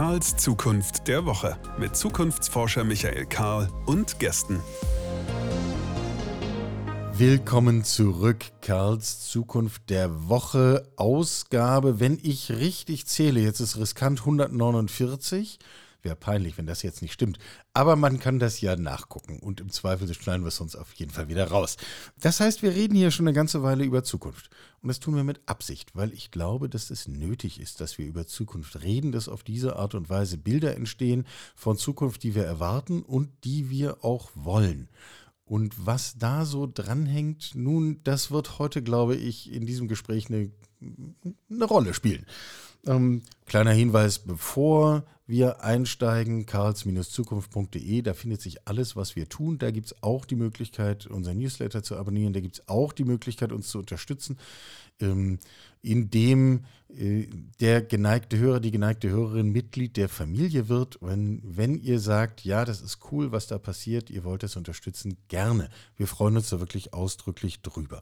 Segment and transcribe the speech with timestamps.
[0.00, 4.58] Karls Zukunft der Woche mit Zukunftsforscher Michael Karl und Gästen.
[7.12, 15.58] Willkommen zurück, Karls Zukunft der Woche, Ausgabe, wenn ich richtig zähle, jetzt ist riskant 149.
[16.02, 17.38] Wäre peinlich, wenn das jetzt nicht stimmt.
[17.74, 21.10] Aber man kann das ja nachgucken und im Zweifel schneiden wir es uns auf jeden
[21.10, 21.76] Fall wieder raus.
[22.18, 24.50] Das heißt, wir reden hier schon eine ganze Weile über Zukunft.
[24.82, 28.06] Und das tun wir mit Absicht, weil ich glaube, dass es nötig ist, dass wir
[28.06, 32.44] über Zukunft reden, dass auf diese Art und Weise Bilder entstehen von Zukunft, die wir
[32.44, 34.88] erwarten und die wir auch wollen.
[35.44, 40.52] Und was da so dranhängt, nun, das wird heute, glaube ich, in diesem Gespräch eine,
[41.50, 42.24] eine Rolle spielen.
[42.86, 49.58] Ähm, kleiner Hinweis, bevor wir einsteigen, karls-zukunft.de, da findet sich alles, was wir tun.
[49.58, 52.32] Da gibt es auch die Möglichkeit, unser Newsletter zu abonnieren.
[52.32, 54.38] Da gibt es auch die Möglichkeit, uns zu unterstützen,
[55.00, 55.38] ähm,
[55.82, 56.64] indem
[57.60, 60.98] der geneigte Hörer, die geneigte Hörerin Mitglied der Familie wird.
[61.00, 65.16] Wenn, wenn ihr sagt, ja, das ist cool, was da passiert, ihr wollt das unterstützen,
[65.28, 65.70] gerne.
[65.96, 68.00] Wir freuen uns da wirklich ausdrücklich drüber.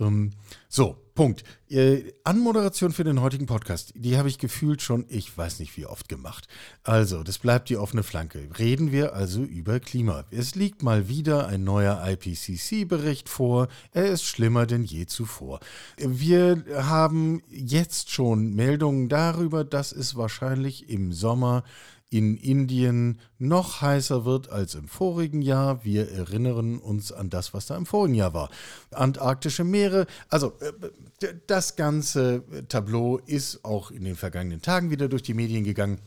[0.00, 0.32] Ähm,
[0.68, 1.42] so, Punkt.
[1.68, 5.86] Äh, Anmoderation für den heutigen Podcast, die habe ich gefühlt schon, ich weiß nicht wie
[5.86, 6.46] oft gemacht.
[6.84, 8.48] Also, das bleibt die offene Flanke.
[8.58, 10.24] Reden wir also über Klima.
[10.30, 13.66] Es liegt mal wieder ein neuer IPCC-Bericht vor.
[13.92, 15.58] Er ist schlimmer denn je zuvor.
[15.96, 21.64] Wir haben jetzt schon Meldungen darüber, dass es wahrscheinlich im Sommer
[22.10, 25.84] in Indien noch heißer wird als im vorigen Jahr.
[25.84, 28.48] Wir erinnern uns an das, was da im vorigen Jahr war.
[28.90, 35.22] Antarktische Meere, also äh, das ganze Tableau ist auch in den vergangenen Tagen wieder durch
[35.22, 36.00] die Medien gegangen.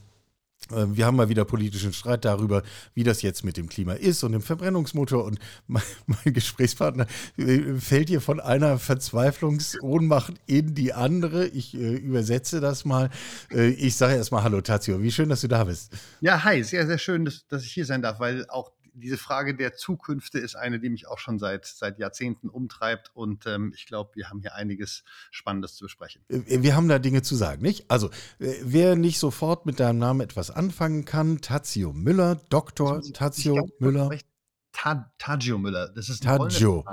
[0.75, 4.23] Ähm, wir haben mal wieder politischen Streit darüber, wie das jetzt mit dem Klima ist
[4.23, 5.23] und dem Verbrennungsmotor.
[5.23, 11.47] Und mein, mein Gesprächspartner äh, fällt hier von einer Verzweiflungsohnmacht in die andere.
[11.47, 13.09] Ich äh, übersetze das mal.
[13.51, 15.91] Äh, ich sage erstmal Hallo Tazio, wie schön, dass du da bist.
[16.21, 19.55] Ja, hi, sehr, sehr schön, dass, dass ich hier sein darf, weil auch diese Frage
[19.55, 23.11] der Zukünfte ist eine, die mich auch schon seit, seit Jahrzehnten umtreibt.
[23.13, 26.23] Und ähm, ich glaube, wir haben hier einiges Spannendes zu besprechen.
[26.29, 27.89] Äh, wir haben da Dinge zu sagen, nicht?
[27.89, 28.09] Also,
[28.39, 33.01] äh, wer nicht sofort mit deinem Namen etwas anfangen kann, Tazio Müller, Dr.
[33.13, 34.09] Tazio Müller.
[35.17, 35.89] Tadjo Müller.
[35.89, 36.85] Das ist ein Tadjo.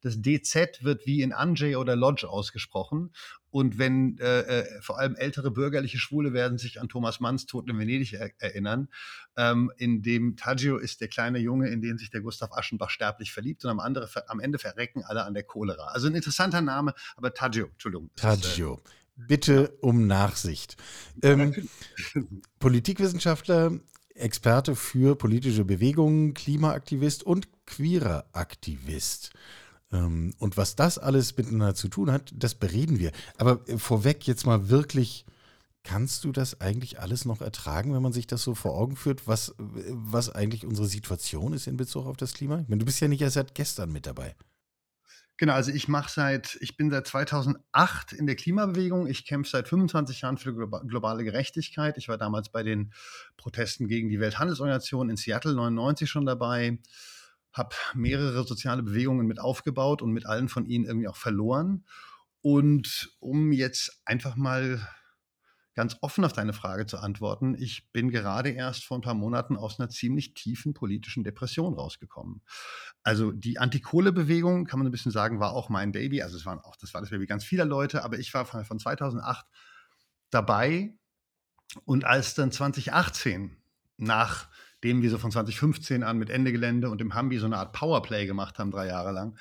[0.00, 3.12] Das DZ wird wie in Anjay oder Lodge ausgesprochen.
[3.50, 7.68] Und wenn äh, äh, vor allem ältere bürgerliche Schwule werden sich an Thomas Manns Tod
[7.68, 8.88] in Venedig er erinnern,
[9.36, 13.32] ähm, in dem Taggio ist der kleine Junge, in den sich der Gustav Aschenbach sterblich
[13.32, 15.88] verliebt und am, andere, am Ende verrecken alle an der Cholera.
[15.88, 18.10] Also ein interessanter Name, aber Taggio, Entschuldigung.
[18.14, 18.74] Taggio.
[18.74, 20.76] Ist, äh, Bitte um Nachsicht.
[21.22, 21.68] Ähm,
[22.58, 23.78] Politikwissenschaftler,
[24.14, 29.32] Experte für politische Bewegungen, Klimaaktivist und queerer Aktivist.
[29.92, 33.12] Ähm, und was das alles miteinander zu tun hat, das bereden wir.
[33.38, 35.24] Aber äh, vorweg jetzt mal wirklich,
[35.82, 39.26] kannst du das eigentlich alles noch ertragen, wenn man sich das so vor Augen führt,
[39.26, 42.60] was, was eigentlich unsere Situation ist in Bezug auf das Klima?
[42.60, 44.34] Ich meine, du bist ja nicht erst seit gestern mit dabei.
[45.38, 49.06] Genau, also ich mache seit, ich bin seit 2008 in der Klimabewegung.
[49.06, 51.96] Ich kämpfe seit 25 Jahren für globale Gerechtigkeit.
[51.96, 52.92] Ich war damals bei den
[53.38, 56.78] Protesten gegen die Welthandelsorganisation in Seattle 99 schon dabei
[57.52, 61.84] habe mehrere soziale Bewegungen mit aufgebaut und mit allen von ihnen irgendwie auch verloren.
[62.42, 64.80] Und um jetzt einfach mal
[65.74, 69.56] ganz offen auf deine Frage zu antworten, ich bin gerade erst vor ein paar Monaten
[69.56, 72.42] aus einer ziemlich tiefen politischen Depression rausgekommen.
[73.02, 76.22] Also die Antikohle-Bewegung, kann man ein bisschen sagen, war auch mein Baby.
[76.22, 78.78] Also es waren auch, das war das Baby ganz vieler Leute, aber ich war von
[78.78, 79.46] 2008
[80.30, 80.94] dabei.
[81.84, 83.56] Und als dann 2018
[83.96, 84.48] nach
[84.84, 87.72] dem wir so von 2015 an mit Ende Gelände und dem Hambi so eine Art
[87.72, 89.36] Powerplay gemacht haben, drei Jahre lang,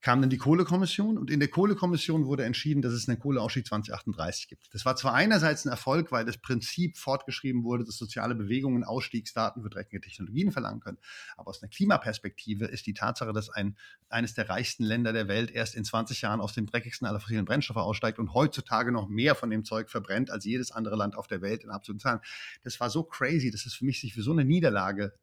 [0.00, 4.48] kam dann die Kohlekommission und in der Kohlekommission wurde entschieden, dass es einen Kohleausstieg 2038
[4.48, 4.72] gibt.
[4.72, 9.62] Das war zwar einerseits ein Erfolg, weil das Prinzip fortgeschrieben wurde, dass soziale Bewegungen Ausstiegsdaten
[9.62, 10.98] für dreckige Technologien verlangen können,
[11.36, 13.76] aber aus einer Klimaperspektive ist die Tatsache, dass ein,
[14.08, 17.44] eines der reichsten Länder der Welt erst in 20 Jahren aus dem dreckigsten aller fossilen
[17.44, 21.26] Brennstoffe aussteigt und heutzutage noch mehr von dem Zeug verbrennt als jedes andere Land auf
[21.26, 22.20] der Welt in absoluten Zahlen.
[22.62, 25.14] Das war so crazy, dass es für mich sich wie so eine Niederlage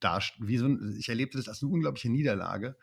[0.00, 0.58] darstellt.
[0.58, 0.68] So
[0.98, 2.76] ich erlebte das als eine unglaubliche Niederlage.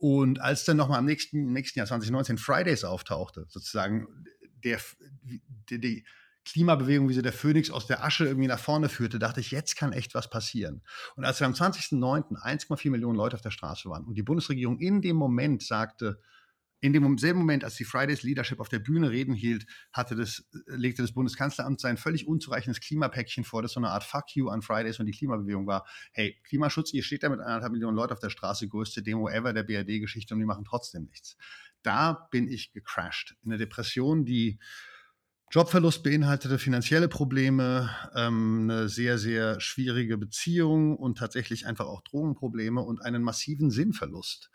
[0.00, 4.08] Und als dann nochmal im nächsten, nächsten Jahr 2019 Fridays auftauchte, sozusagen
[4.64, 4.78] der,
[5.68, 6.06] die, die
[6.46, 9.76] Klimabewegung, wie so der Phönix aus der Asche irgendwie nach vorne führte, dachte ich, jetzt
[9.76, 10.80] kann echt was passieren.
[11.16, 12.34] Und als wir am 20.09.
[12.34, 16.18] 1,4 Millionen Leute auf der Straße waren und die Bundesregierung in dem Moment sagte,
[16.80, 20.48] in dem selben Moment, als die Fridays Leadership auf der Bühne Reden hielt, hatte das,
[20.66, 24.62] legte das Bundeskanzleramt sein völlig unzureichendes Klimapäckchen vor, das so eine Art Fuck you an
[24.62, 25.86] Fridays und die Klimabewegung war.
[26.12, 29.52] Hey, Klimaschutz, ihr steht da mit eineinhalb Millionen Leuten auf der Straße, größte Demo ever
[29.52, 31.36] der BRD-Geschichte und die machen trotzdem nichts.
[31.82, 33.36] Da bin ich gecrashed.
[33.42, 34.58] In der Depression, die
[35.50, 42.80] Jobverlust beinhaltete finanzielle Probleme, ähm, eine sehr, sehr schwierige Beziehung und tatsächlich einfach auch Drogenprobleme
[42.80, 44.50] und einen massiven Sinnverlust.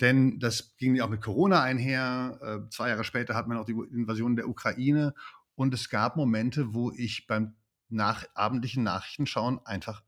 [0.00, 2.38] Denn das ging ja auch mit Corona einher.
[2.42, 5.14] Äh, zwei Jahre später hat man auch die Invasion der Ukraine.
[5.54, 7.54] Und es gab Momente, wo ich beim
[7.88, 10.02] nach abendlichen Nachrichtenschauen einfach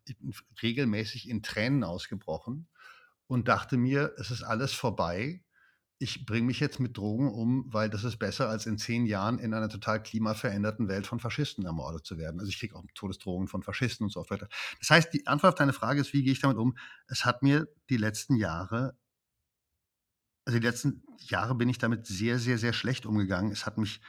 [0.62, 2.68] regelmäßig in Tränen ausgebrochen
[3.26, 5.42] und dachte mir, es ist alles vorbei
[6.02, 9.38] ich bringe mich jetzt mit Drogen um, weil das ist besser, als in zehn Jahren
[9.38, 12.40] in einer total klimaveränderten Welt von Faschisten ermordet zu werden.
[12.40, 14.48] Also ich kriege auch Todesdrohungen von Faschisten und so weiter.
[14.80, 16.76] Das heißt, die Antwort auf deine Frage ist, wie gehe ich damit um?
[17.06, 18.96] Es hat mir die letzten Jahre,
[20.44, 23.52] also die letzten Jahre bin ich damit sehr, sehr, sehr schlecht umgegangen.
[23.52, 24.00] Es hat mich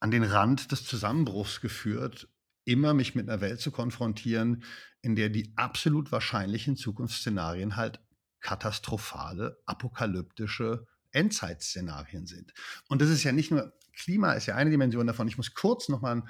[0.00, 2.28] an den Rand des Zusammenbruchs geführt,
[2.64, 4.64] immer mich mit einer Welt zu konfrontieren,
[5.02, 8.00] in der die absolut wahrscheinlichen Zukunftsszenarien halt
[8.40, 12.54] katastrophale, apokalyptische Endzeitszenarien sind.
[12.88, 15.28] Und das ist ja nicht nur, Klima ist ja eine Dimension davon.
[15.28, 16.22] Ich muss kurz nochmal,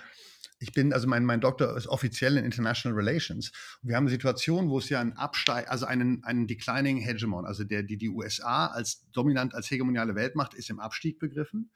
[0.61, 3.51] ich bin, also mein, mein Doktor ist offiziell in International Relations.
[3.83, 7.65] Wir haben eine Situation, wo es ja einen Absteig, also einen, einen declining Hegemon, also
[7.65, 11.71] der, die, die USA als dominant, als hegemoniale Weltmacht ist im Abstieg begriffen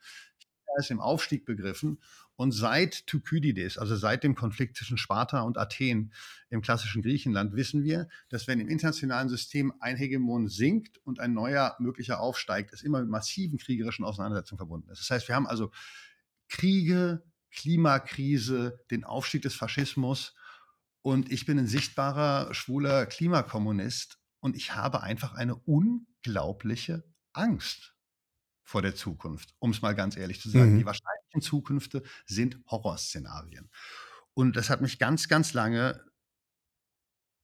[0.77, 1.99] ist im Aufstieg begriffen.
[2.35, 6.13] Und seit Thukydides, also seit dem Konflikt zwischen Sparta und Athen
[6.49, 11.33] im klassischen Griechenland, wissen wir, dass wenn im internationalen System ein Hegemon sinkt und ein
[11.33, 14.99] neuer möglicher aufsteigt, es immer mit massiven kriegerischen Auseinandersetzungen verbunden ist.
[14.99, 15.71] Das heißt, wir haben also
[16.49, 17.23] Kriege,
[17.55, 20.35] Klimakrise, den Aufstieg des Faschismus
[21.01, 27.95] und ich bin ein sichtbarer schwuler Klimakommunist und ich habe einfach eine unglaubliche Angst
[28.63, 30.73] vor der Zukunft, um es mal ganz ehrlich zu sagen.
[30.73, 30.79] Mhm.
[30.79, 33.69] Die wahrscheinlichen Zukünfte sind Horrorszenarien.
[34.33, 36.03] Und das hat mich ganz, ganz lange,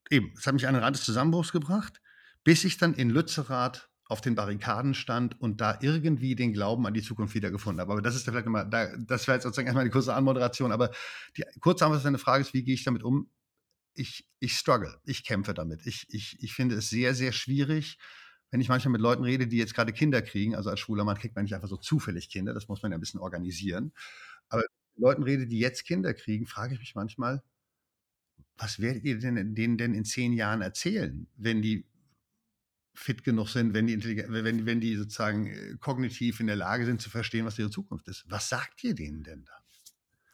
[0.09, 2.01] eben, es hat mich an den Rand des Zusammenbruchs gebracht,
[2.43, 6.93] bis ich dann in Lützerath auf den Barrikaden stand und da irgendwie den Glauben an
[6.93, 7.93] die Zukunft wiedergefunden habe.
[7.93, 10.91] Aber das ist vielleicht immer, das wäre jetzt sozusagen erstmal die kurze Anmoderation, aber
[11.37, 13.29] die kurze Antwort auf deine Frage ist, wie gehe ich damit um?
[13.93, 15.87] Ich, ich struggle, ich kämpfe damit.
[15.87, 17.97] Ich, ich, ich finde es sehr, sehr schwierig,
[18.51, 21.17] wenn ich manchmal mit Leuten rede, die jetzt gerade Kinder kriegen, also als schwuler Mann
[21.17, 23.93] kriegt man nicht einfach so zufällig Kinder, das muss man ja ein bisschen organisieren.
[24.49, 27.41] Aber wenn ich Leuten rede, die jetzt Kinder kriegen, frage ich mich manchmal,
[28.57, 31.85] was werdet ihr denn, denen denn in zehn Jahren erzählen, wenn die
[32.93, 37.01] fit genug sind, wenn die, wenn, wenn die sozusagen äh, kognitiv in der Lage sind
[37.01, 38.25] zu verstehen, was ihre Zukunft ist?
[38.27, 39.53] Was sagt ihr denen denn da?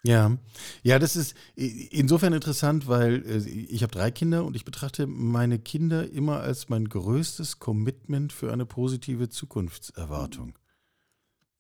[0.04, 0.38] Ja,
[0.84, 5.60] ja, das ist insofern interessant, weil äh, ich habe drei Kinder und ich betrachte meine
[5.60, 10.58] Kinder immer als mein größtes Commitment für eine positive Zukunftserwartung.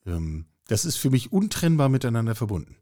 [0.06, 2.78] Ähm, das ist für mich untrennbar miteinander verbunden.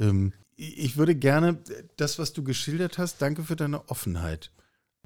[0.00, 1.62] Ähm, ich würde gerne
[1.96, 4.50] das, was du geschildert hast, danke für deine Offenheit.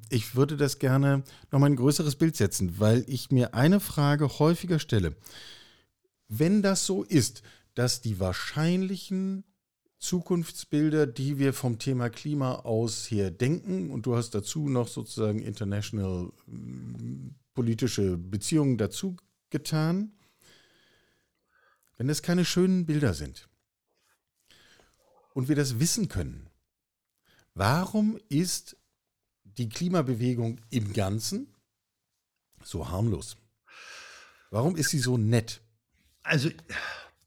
[0.09, 4.79] Ich würde das gerne nochmal ein größeres Bild setzen, weil ich mir eine Frage häufiger
[4.79, 5.15] stelle.
[6.27, 7.41] Wenn das so ist,
[7.75, 9.43] dass die wahrscheinlichen
[10.03, 13.89] Zukunftsbilder, die wir vom Thema Klima aus her denken.
[13.89, 19.15] Und du hast dazu noch sozusagen international mm, politische Beziehungen dazu
[19.49, 20.11] getan.
[21.95, 23.47] Wenn das keine schönen Bilder sind
[25.33, 26.49] und wir das wissen können,
[27.53, 28.75] warum ist
[29.57, 31.47] die Klimabewegung im Ganzen
[32.63, 33.37] so harmlos?
[34.51, 35.61] Warum ist sie so nett?
[36.23, 36.49] Also,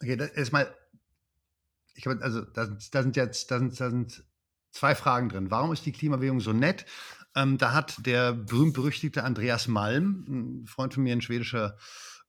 [0.00, 0.74] okay, erstmal
[1.96, 4.24] ich glaube, also da, da, sind jetzt da sind, da sind
[4.70, 5.50] zwei Fragen drin.
[5.50, 6.84] Warum ist die Klimabewegung so nett?
[7.34, 11.76] Ähm, da hat der berühmt-berüchtigte Andreas Malm, ein Freund von mir, ein schwedischer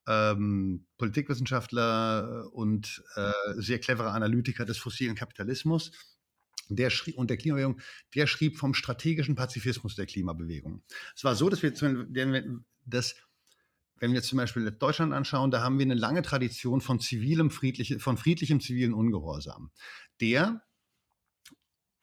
[0.07, 5.91] ähm, Politikwissenschaftler und äh, sehr cleverer Analytiker des fossilen Kapitalismus,
[6.75, 7.79] der schrieb, und der Klimabewegung,
[8.15, 10.83] der schrieb vom strategischen Pazifismus der Klimabewegung.
[11.15, 11.73] Es war so, dass wir,
[12.85, 13.15] dass
[13.99, 17.99] wenn wir zum Beispiel Deutschland anschauen, da haben wir eine lange Tradition von zivilem, friedliche,
[17.99, 19.71] von friedlichem zivilen Ungehorsam.
[20.21, 20.66] Der,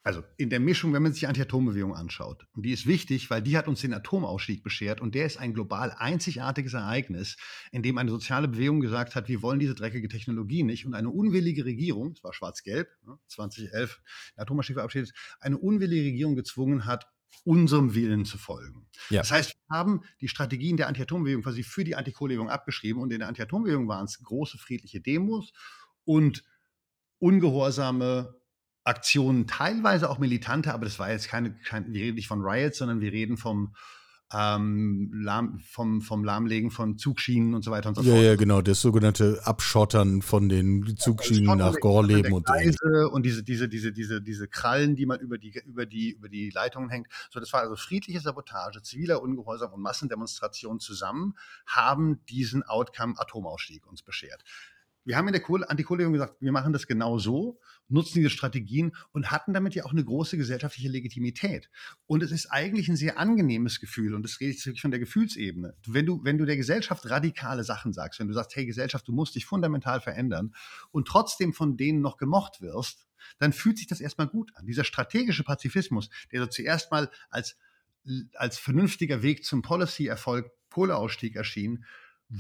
[0.04, 3.40] also in der Mischung, wenn man sich die Anti-Atom-Bewegung anschaut, und die ist wichtig, weil
[3.40, 7.38] die hat uns den Atomausstieg beschert und der ist ein global einzigartiges Ereignis,
[7.72, 11.08] in dem eine soziale Bewegung gesagt hat, wir wollen diese dreckige Technologie nicht und eine
[11.08, 12.88] unwillige Regierung, es war schwarz-gelb,
[13.28, 14.02] 2011
[14.36, 17.06] der Atomausstieg verabschiedet, eine unwillige Regierung gezwungen hat,
[17.44, 18.86] unserem Willen zu folgen.
[19.08, 19.22] Ja.
[19.22, 23.20] Das heißt, wir haben die Strategien der Anti-Atom-Bewegung quasi für die Anti-Kohle-Bewegung abgeschrieben und in
[23.20, 25.52] der Anti-Atom-Bewegung waren es große friedliche Demos
[26.04, 26.44] und
[27.18, 28.38] ungehorsame
[28.84, 32.78] Aktionen, teilweise auch militante, aber das war jetzt keine, keine wir reden nicht von Riots,
[32.78, 33.74] sondern wir reden vom
[34.32, 38.24] ähm, lahm, vom, vom Lahmlegen von Zugschienen und so weiter und so ja, fort.
[38.24, 43.44] Ja, genau, das sogenannte Abschottern von den Zugschienen ja, nach Gorleben und Gleise und diese,
[43.44, 47.08] diese, diese, diese, diese Krallen, die man über die, über, die, über die Leitungen hängt.
[47.30, 51.34] So, das war also friedliche Sabotage, ziviler Ungehorsam und Massendemonstrationen zusammen
[51.66, 54.42] haben diesen Outcome Atomausstieg uns beschert.
[55.04, 55.66] wir haben in der Kohle,
[56.10, 60.04] gesagt, wir machen das genau so, nutzen diese Strategien und hatten damit ja auch eine
[60.04, 61.70] große gesellschaftliche Legitimität.
[62.06, 65.00] Und es ist eigentlich ein sehr angenehmes Gefühl und das rede ich wirklich von der
[65.00, 65.74] Gefühlsebene.
[65.86, 69.12] Wenn du, wenn du der Gesellschaft radikale Sachen sagst, wenn du sagst, hey Gesellschaft, du
[69.12, 70.54] musst dich fundamental verändern
[70.90, 73.06] und trotzdem von denen noch gemocht wirst,
[73.38, 74.66] dann fühlt sich das erstmal gut an.
[74.66, 77.56] Dieser strategische Pazifismus, der so zuerst mal als,
[78.34, 81.84] als vernünftiger Weg zum Policy-Erfolg Kohleausstieg erschien,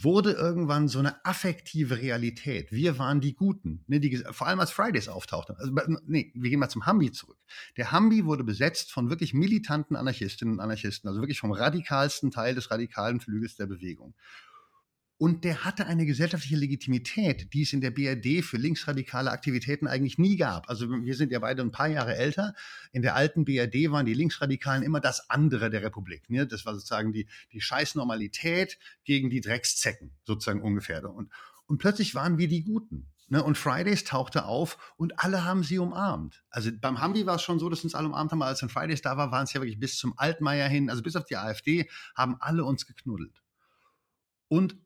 [0.02, 2.72] wurde irgendwann so eine affektive Realität.
[2.72, 3.84] Wir waren die Guten.
[3.86, 5.56] Ne, die, vor allem als Fridays auftauchten.
[5.56, 5.72] Also,
[6.06, 7.38] nee, wir gehen mal zum Hambi zurück.
[7.76, 12.56] Der Hambi wurde besetzt von wirklich militanten Anarchistinnen und Anarchisten, also wirklich vom radikalsten Teil
[12.56, 14.14] des radikalen Flügels der Bewegung.
[15.16, 20.18] Und der hatte eine gesellschaftliche Legitimität, die es in der BRD für linksradikale Aktivitäten eigentlich
[20.18, 20.68] nie gab.
[20.68, 22.54] Also wir sind ja beide ein paar Jahre älter.
[22.92, 26.28] In der alten BRD waren die Linksradikalen immer das andere der Republik.
[26.30, 26.48] Ne?
[26.48, 31.08] Das war sozusagen die, die Scheißnormalität gegen die Dreckszecken, sozusagen ungefähr.
[31.08, 31.30] Und,
[31.66, 33.08] und plötzlich waren wir die Guten.
[33.28, 33.42] Ne?
[33.42, 36.42] Und Fridays tauchte auf und alle haben sie umarmt.
[36.50, 39.00] Also beim Hambi war es schon so, dass uns alle umarmt haben, als dann Fridays
[39.00, 41.88] da war, waren es ja wirklich bis zum Altmaier hin, also bis auf die AfD,
[42.16, 43.42] haben alle uns geknuddelt.
[44.48, 44.76] Und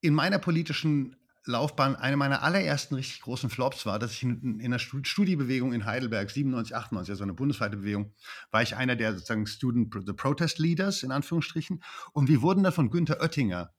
[0.00, 4.66] in meiner politischen Laufbahn eine meiner allerersten richtig großen Flops war, dass ich in, in
[4.66, 8.12] einer Studiebewegung in Heidelberg, 97, 98, also eine bundesweite Bewegung,
[8.50, 11.82] war ich einer der sozusagen Student the Protest Leaders in Anführungsstrichen.
[12.12, 13.72] Und wir wurden dann von Günther Oettinger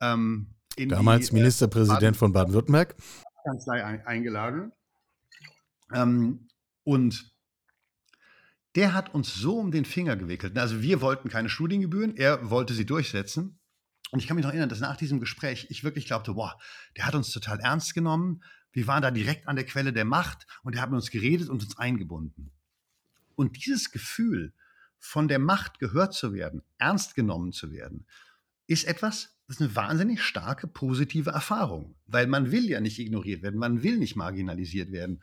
[0.00, 2.94] ähm, damals die, äh, Ministerpräsident äh, von Baden-Württemberg
[3.44, 4.72] Kanzlei ein, eingeladen.
[5.92, 6.48] Ähm,
[6.84, 7.32] und
[8.74, 10.56] der hat uns so um den Finger gewickelt.
[10.58, 13.57] Also wir wollten keine Studiengebühren, er wollte sie durchsetzen.
[14.10, 16.58] Und ich kann mich noch erinnern, dass nach diesem Gespräch ich wirklich glaubte, boah,
[16.96, 18.42] der hat uns total ernst genommen.
[18.72, 21.48] Wir waren da direkt an der Quelle der Macht und er hat mit uns geredet
[21.48, 22.52] und uns eingebunden.
[23.34, 24.52] Und dieses Gefühl,
[24.98, 28.06] von der Macht gehört zu werden, ernst genommen zu werden,
[28.66, 33.42] ist etwas, das ist eine wahnsinnig starke positive Erfahrung, weil man will ja nicht ignoriert
[33.42, 35.22] werden, man will nicht marginalisiert werden.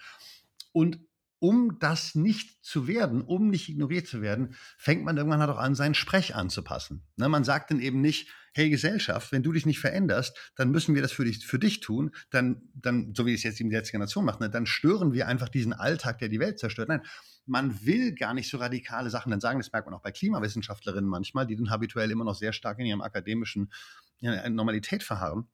[0.72, 1.00] Und
[1.40, 5.60] um das nicht zu werden, um nicht ignoriert zu werden, fängt man irgendwann halt auch
[5.60, 7.04] an, seinen Sprech anzupassen.
[7.18, 10.96] Ne, man sagt dann eben nicht, hey Gesellschaft, wenn du dich nicht veränderst, dann müssen
[10.96, 13.92] wir das für dich, für dich tun, dann, dann, so wie es jetzt die letzte
[13.92, 16.88] Generation macht, ne, dann stören wir einfach diesen Alltag, der die Welt zerstört.
[16.88, 17.02] Nein,
[17.46, 21.10] man will gar nicht so radikale Sachen dann sagen, das merkt man auch bei Klimawissenschaftlerinnen
[21.10, 23.74] manchmal, die dann habituell immer noch sehr stark in ihrem akademischen
[24.20, 25.48] ja, Normalität verharren.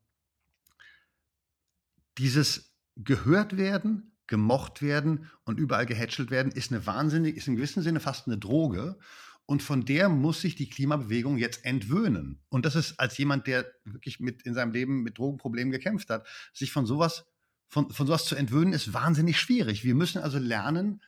[2.19, 7.81] Dieses gehört werden, gemocht werden und überall gehätschelt werden, ist eine wahnsinnig, ist in gewissem
[7.81, 8.99] Sinne fast eine Droge.
[9.45, 12.41] Und von der muss sich die Klimabewegung jetzt entwöhnen.
[12.49, 16.25] Und das ist als jemand, der wirklich mit in seinem Leben mit Drogenproblemen gekämpft hat,
[16.53, 17.25] sich von sowas,
[17.67, 19.83] von, von sowas zu entwöhnen, ist wahnsinnig schwierig.
[19.83, 21.01] Wir müssen also lernen,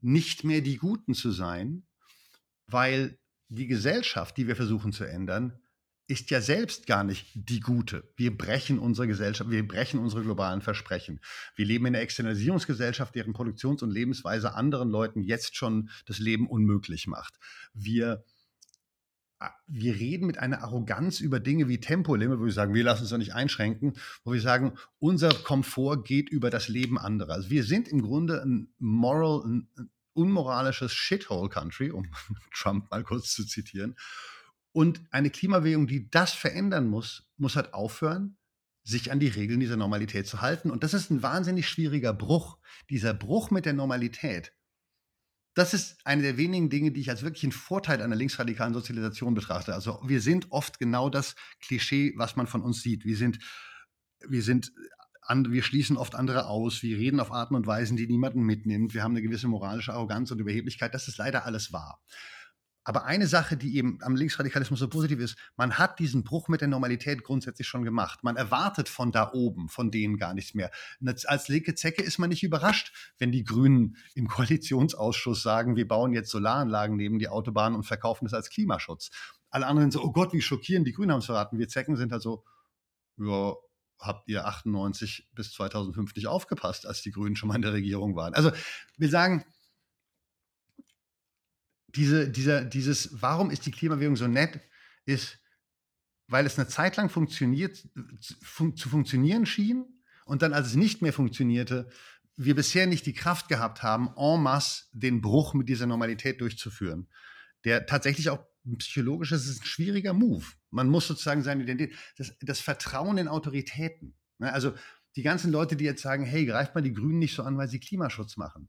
[0.00, 1.86] nicht mehr die Guten zu sein,
[2.66, 5.60] weil die Gesellschaft, die wir versuchen zu ändern,
[6.06, 8.12] ist ja selbst gar nicht die gute.
[8.16, 11.20] Wir brechen unsere Gesellschaft, wir brechen unsere globalen Versprechen.
[11.56, 16.46] Wir leben in einer Externalisierungsgesellschaft, deren Produktions- und Lebensweise anderen Leuten jetzt schon das Leben
[16.46, 17.38] unmöglich macht.
[17.72, 18.22] Wir,
[19.66, 23.10] wir reden mit einer Arroganz über Dinge wie Tempolimit, wo wir sagen, wir lassen uns
[23.10, 23.94] doch nicht einschränken,
[24.24, 27.32] wo wir sagen, unser Komfort geht über das Leben anderer.
[27.32, 29.68] Also wir sind im Grunde ein moral, ein
[30.12, 32.10] unmoralisches Shithole-Country, um
[32.54, 33.96] Trump mal kurz zu zitieren.
[34.74, 38.36] Und eine Klimabewegung, die das verändern muss, muss halt aufhören,
[38.82, 40.68] sich an die Regeln dieser Normalität zu halten.
[40.68, 42.58] Und das ist ein wahnsinnig schwieriger Bruch.
[42.90, 44.52] Dieser Bruch mit der Normalität,
[45.54, 49.34] das ist eine der wenigen Dinge, die ich als wirklich einen Vorteil einer linksradikalen Sozialisation
[49.34, 49.74] betrachte.
[49.74, 53.04] Also wir sind oft genau das Klischee, was man von uns sieht.
[53.04, 53.38] Wir sind,
[54.28, 54.72] wir sind,
[55.28, 56.82] wir schließen oft andere aus.
[56.82, 58.92] Wir reden auf Arten und Weisen, die niemanden mitnimmt.
[58.92, 60.92] Wir haben eine gewisse moralische Arroganz und Überheblichkeit.
[60.94, 62.02] Das ist leider alles wahr.
[62.84, 66.60] Aber eine Sache, die eben am Linksradikalismus so positiv ist, man hat diesen Bruch mit
[66.60, 68.22] der Normalität grundsätzlich schon gemacht.
[68.22, 70.70] Man erwartet von da oben, von denen gar nichts mehr.
[71.26, 76.12] Als linke Zecke ist man nicht überrascht, wenn die Grünen im Koalitionsausschuss sagen, wir bauen
[76.12, 79.10] jetzt Solaranlagen neben die Autobahn und verkaufen das als Klimaschutz.
[79.48, 81.58] Alle anderen so, oh Gott, wie schockierend, die Grünen haben es verraten.
[81.58, 82.44] Wir Zecken sind halt so,
[83.16, 83.54] ja,
[83.98, 88.16] habt ihr 98 bis 2005 nicht aufgepasst, als die Grünen schon mal in der Regierung
[88.16, 88.34] waren.
[88.34, 88.50] Also
[88.98, 89.44] wir sagen,
[91.96, 94.60] diese, dieser, dieses, warum ist die Klimabewegung so nett,
[95.06, 95.38] ist,
[96.26, 97.86] weil es eine Zeit lang funktioniert,
[98.42, 99.84] fun zu funktionieren schien
[100.24, 101.88] und dann, als es nicht mehr funktionierte,
[102.36, 107.08] wir bisher nicht die Kraft gehabt haben, en masse den Bruch mit dieser Normalität durchzuführen.
[107.64, 108.44] Der tatsächlich auch
[108.78, 110.44] psychologisch ist, ist ein schwieriger Move.
[110.70, 114.16] Man muss sozusagen seine Identität, das, das Vertrauen in Autoritäten.
[114.38, 114.52] Ne?
[114.52, 114.74] Also
[115.16, 117.68] die ganzen Leute, die jetzt sagen, hey, greift mal die Grünen nicht so an, weil
[117.68, 118.68] sie Klimaschutz machen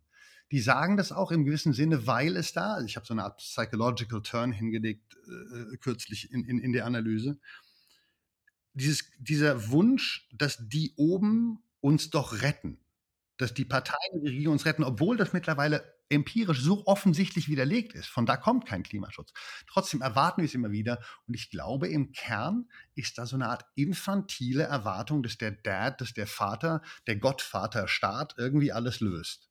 [0.52, 3.24] die sagen das auch im gewissen Sinne, weil es da, also ich habe so eine
[3.24, 7.40] Art Psychological Turn hingelegt äh, kürzlich in, in, in der Analyse,
[8.74, 12.80] dieses, dieser Wunsch, dass die oben uns doch retten,
[13.38, 18.08] dass die Parteien die Regierung uns retten, obwohl das mittlerweile empirisch so offensichtlich widerlegt ist.
[18.08, 19.34] Von da kommt kein Klimaschutz.
[19.68, 21.00] Trotzdem erwarten wir es immer wieder.
[21.28, 26.02] Und ich glaube, im Kern ist da so eine Art infantile Erwartung, dass der Dad,
[26.02, 29.50] dass der Vater, der Gottvater-Staat irgendwie alles löst.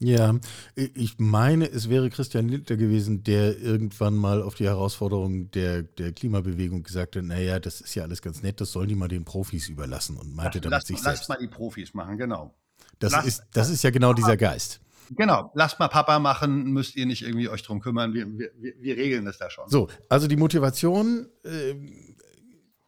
[0.00, 0.34] Ja,
[0.74, 6.12] ich meine, es wäre Christian Lindner gewesen, der irgendwann mal auf die Herausforderung der, der
[6.12, 9.24] Klimabewegung gesagt hat, naja, das ist ja alles ganz nett, das sollen die mal den
[9.24, 11.28] Profis überlassen und meinte damit lass, sich lass selbst.
[11.28, 12.54] mal die Profis machen, genau.
[12.98, 14.80] Das lass- ist, das ist ja genau dieser Geist.
[15.10, 18.74] Genau, lasst mal Papa machen, müsst ihr nicht irgendwie euch drum kümmern, wir, wir, wir
[18.80, 19.68] wir regeln das da schon.
[19.68, 21.74] So, also die Motivation äh,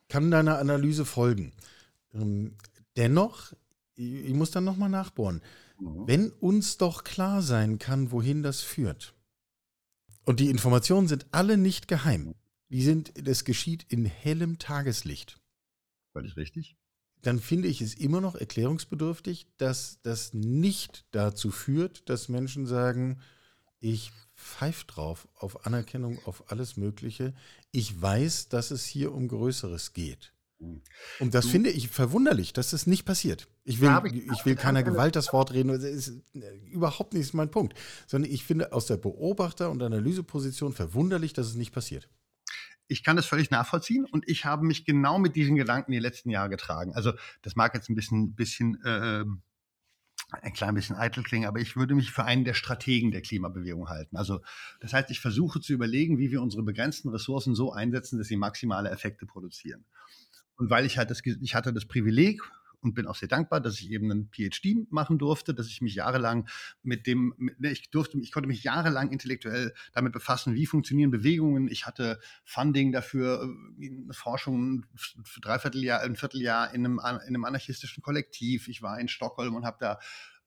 [0.09, 1.53] kann deiner Analyse folgen.
[2.15, 2.57] Ähm,
[2.97, 3.53] dennoch,
[3.95, 5.41] ich, ich muss dann nochmal nachbohren.
[5.79, 6.07] Mhm.
[6.07, 9.15] Wenn uns doch klar sein kann, wohin das führt,
[10.25, 12.35] und die Informationen sind alle nicht geheim,
[12.69, 15.41] die sind, das geschieht in hellem Tageslicht,
[16.13, 16.77] Völlig richtig.
[17.23, 23.21] dann finde ich es immer noch erklärungsbedürftig, dass das nicht dazu führt, dass Menschen sagen,
[23.79, 27.35] ich pfeif drauf auf Anerkennung, auf alles Mögliche.
[27.71, 30.33] Ich weiß, dass es hier um Größeres geht.
[30.59, 30.83] Mhm.
[31.21, 33.47] Und das Du- finde ich verwunderlich, dass das nicht passiert.
[33.65, 37.13] Ich will, ich- ich will keiner keine- Gewalt das Wort reden, das ist äh, überhaupt
[37.15, 37.75] nicht mein Punkt.
[38.07, 42.09] Sondern ich finde aus der Beobachter- und Analyseposition verwunderlich, dass es nicht passiert.
[42.89, 46.31] ich kann das völlig nachvollziehen und ich habe mich genau mit diesen Gedanken die letzten
[46.31, 46.95] Jahre getragen.
[46.95, 49.25] Also das mag jetzt ein bisschen, bisschen äh,
[50.41, 53.89] ein klein bisschen eitel klingen, aber ich würde mich für einen der Strategen der Klimabewegung
[53.89, 54.17] halten.
[54.17, 54.41] Also
[54.81, 58.37] das heißt, ich versuche zu überlegen, wie wir unsere begrenzten Ressourcen so einsetzen, dass sie
[58.37, 59.85] maximale Effekte produzieren.
[60.57, 62.41] Und weil ich halt das, ich hatte das Privileg
[62.81, 65.95] und bin auch sehr dankbar, dass ich eben einen PhD machen durfte, dass ich mich
[65.95, 66.49] jahrelang
[66.83, 71.11] mit dem, mit, ne, ich durfte, ich konnte mich jahrelang intellektuell damit befassen, wie funktionieren
[71.11, 71.69] Bewegungen.
[71.69, 77.45] Ich hatte Funding dafür, äh, Forschung für dreiviertel Jahr, ein Vierteljahr in einem, in einem
[77.45, 78.69] anarchistischen Kollektiv.
[78.69, 79.99] Ich war in Stockholm und habe da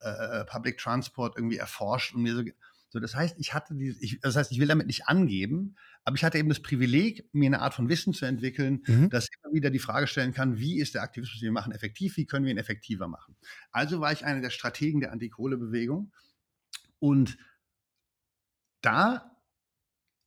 [0.01, 2.43] äh, Public Transport irgendwie erforscht und mir so,
[2.89, 6.15] so das heißt, ich hatte diese, ich, das heißt, ich will damit nicht angeben, aber
[6.15, 9.09] ich hatte eben das Privileg, mir eine Art von Wissen zu entwickeln, Mhm.
[9.09, 11.71] dass ich immer wieder die Frage stellen kann, wie ist der Aktivismus, den wir machen,
[11.71, 13.35] effektiv, wie können wir ihn effektiver machen.
[13.71, 16.11] Also war ich einer der Strategen der Antikohlebewegung
[16.99, 17.37] und
[18.81, 19.35] da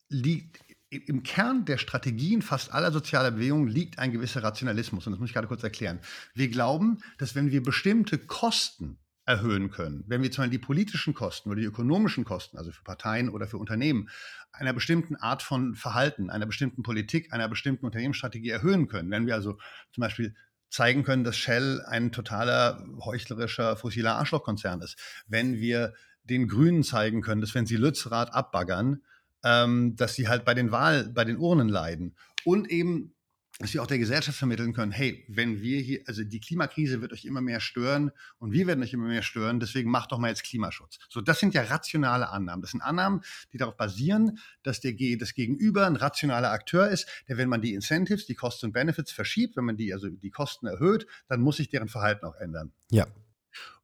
[0.09, 5.07] liegt im Kern der Strategien fast aller sozialer Bewegungen liegt ein gewisser Rationalismus.
[5.07, 6.01] Und das muss ich gerade kurz erklären.
[6.35, 11.15] Wir glauben, dass wenn wir bestimmte Kosten erhöhen können, wenn wir zum Beispiel die politischen
[11.15, 14.09] Kosten oder die ökonomischen Kosten, also für Parteien oder für Unternehmen,
[14.53, 19.35] einer bestimmten Art von Verhalten, einer bestimmten Politik, einer bestimmten Unternehmensstrategie erhöhen können, wenn wir
[19.35, 19.59] also
[19.93, 20.35] zum Beispiel
[20.71, 24.97] zeigen können, dass Shell ein totaler heuchlerischer fossiler Arschlochkonzern ist,
[25.29, 25.93] wenn wir
[26.25, 29.03] den Grünen zeigen können, dass wenn sie Lützerath abbaggern,
[29.45, 33.15] ähm, dass sie halt bei den Wahl, bei den Urnen leiden und eben,
[33.59, 37.13] dass wir auch der Gesellschaft vermitteln können, hey, wenn wir hier, also die Klimakrise wird
[37.13, 40.29] euch immer mehr stören und wir werden euch immer mehr stören, deswegen macht doch mal
[40.29, 40.99] jetzt Klimaschutz.
[41.09, 42.63] So, das sind ja rationale Annahmen.
[42.63, 43.21] Das sind Annahmen,
[43.53, 47.75] die darauf basieren, dass der, das Gegenüber ein rationaler Akteur ist, der, wenn man die
[47.75, 51.59] Incentives, die Kosten und Benefits verschiebt, wenn man die, also die Kosten erhöht, dann muss
[51.59, 52.73] sich deren Verhalten auch ändern.
[52.91, 53.07] Ja.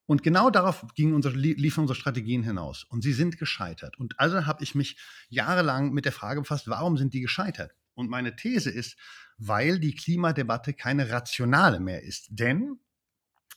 [0.07, 2.85] Und genau darauf gingen unsere, lie- liefen unsere Strategien hinaus.
[2.85, 3.99] Und sie sind gescheitert.
[3.99, 4.97] Und also habe ich mich
[5.29, 7.75] jahrelang mit der Frage befasst, warum sind die gescheitert?
[7.93, 8.97] Und meine These ist,
[9.39, 12.27] weil die Klimadebatte keine rationale mehr ist.
[12.31, 12.79] Denn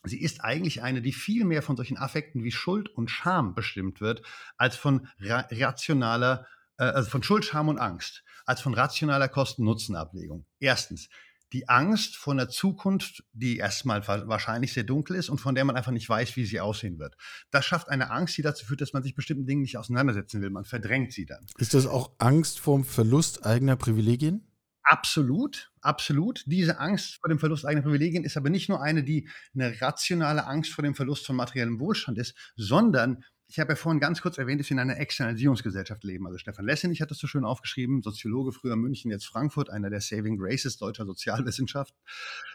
[0.04, 4.02] sie ist eigentlich eine, die viel mehr von solchen Affekten wie Schuld und Scham bestimmt
[4.02, 4.22] wird,
[4.58, 10.46] als von ra rationaler, äh, also von Schuld, Scham und Angst, als von rationaler Kosten-Nutzen-Abwägung.
[10.60, 11.10] Erstens,
[11.54, 15.66] die Angst vor einer Zukunft, die erstmal wa- wahrscheinlich sehr dunkel ist und von der
[15.66, 17.18] man einfach nicht weiß, wie sie aussehen wird.
[17.52, 20.50] Das schafft eine Angst, die dazu führt, dass man sich bestimmten Dingen nicht auseinandersetzen will.
[20.50, 21.46] Man verdrängt sie dann.
[21.58, 24.48] Ist das auch Angst vorm Verlust eigener Privilegien?
[24.84, 26.44] Absolut, absolut.
[26.48, 30.48] Diese Angst vor dem Verlust eigener Privilegien ist aber nicht nur eine, die eine rationale
[30.48, 34.38] Angst vor dem Verlust von materiellem Wohlstand ist, sondern ich habe ja vorhin ganz kurz
[34.38, 36.26] erwähnt, dass wir in einer Externalisierungsgesellschaft leben.
[36.26, 40.00] Also Stefan Lessenich hat das so schön aufgeschrieben, Soziologe früher München, jetzt Frankfurt, einer der
[40.00, 41.94] Saving Graces deutscher Sozialwissenschaft.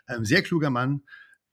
[0.08, 1.02] Ähm, sehr kluger Mann.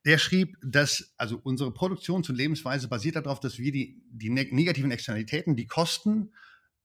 [0.06, 4.52] Der schrieb, dass also unsere Produktions- und Lebensweise basiert darauf, dass wir die, die neg
[4.52, 6.32] negativen Externalitäten, die Kosten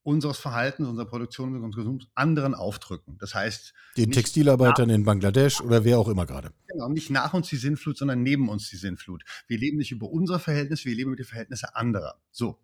[0.03, 3.17] unseres Verhaltens, unserer Produktion und unseres Konsums anderen aufdrücken.
[3.19, 6.51] Das heißt, Den Textilarbeitern in Bangladesch oder wer auch immer gerade.
[6.67, 9.23] Genau, nicht nach uns die Sinnflut, sondern neben uns die Sinnflut.
[9.47, 12.19] Wir leben nicht über unsere Verhältnisse, wir leben über die Verhältnisse anderer.
[12.31, 12.59] So.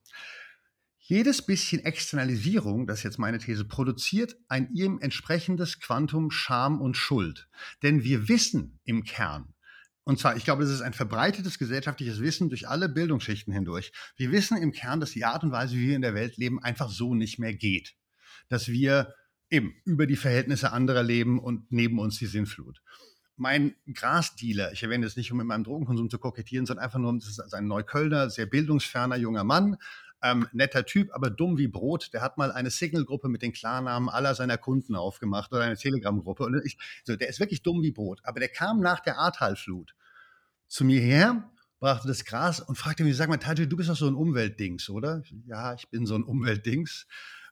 [1.08, 6.98] Jedes bisschen Externalisierung, das ist jetzt meine These, produziert ein ihm entsprechendes Quantum Scham und
[6.98, 7.48] Schuld.
[7.84, 9.54] Denn wir wissen im Kern,
[10.06, 13.92] und zwar, ich glaube, das ist ein verbreitetes gesellschaftliches Wissen durch alle Bildungsschichten hindurch.
[14.16, 16.62] Wir wissen im Kern, dass die Art und Weise, wie wir in der Welt leben,
[16.62, 17.96] einfach so nicht mehr geht.
[18.48, 19.16] Dass wir
[19.50, 22.82] eben über die Verhältnisse anderer leben und neben uns die Sinnflut.
[23.38, 27.18] mein Grasdealer, ich erwähne es nicht, um mit meinem Drogenkonsum zu kokettieren, sondern einfach nur,
[27.18, 29.78] das ist ein Neuköllner, sehr bildungsferner junger Mann,
[30.26, 32.10] ähm, netter Typ, aber dumm wie Brot.
[32.14, 36.64] Der hat mal eine Signal-Gruppe mit den Klarnamen aller seiner Kunden aufgemacht oder eine Telegram-Gruppe.
[37.04, 38.22] So, der ist wirklich dumm wie Brot.
[38.24, 39.96] Aber der kam nach der Ahrtalflut
[40.68, 43.96] zu mir her, brachte das Gras und fragte mich, sag mal, Taji, du bist doch
[43.96, 45.22] so ein Umweltdings, oder?
[45.46, 47.06] Ja, ich bin so ein Umweltdings.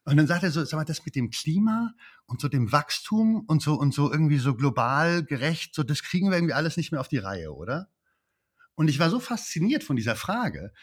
[0.06, 1.94] Und dann sagt er so, sag mal, das mit dem Klima
[2.26, 6.30] und so dem Wachstum und so und so irgendwie so global gerecht, so das kriegen
[6.30, 7.90] wir irgendwie alles nicht mehr auf die Reihe, oder?
[8.76, 10.74] Und ich war so fasziniert von dieser Frage,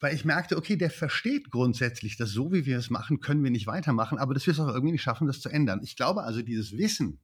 [0.00, 3.50] weil ich merkte, okay, der versteht grundsätzlich, dass so wie wir es machen, können wir
[3.50, 5.80] nicht weitermachen, aber dass wir es auch irgendwie nicht schaffen, das zu ändern.
[5.82, 7.20] Ich glaube also, dieses Wissen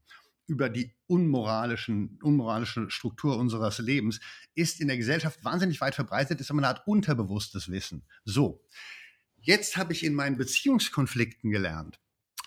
[0.46, 4.20] über die unmoralischen, unmoralische Struktur unseres Lebens
[4.54, 8.04] ist in der Gesellschaft wahnsinnig weit verbreitet, ist aber eine Art unterbewusstes Wissen.
[8.24, 8.62] So.
[9.38, 12.00] Jetzt habe ich in meinen Beziehungskonflikten gelernt,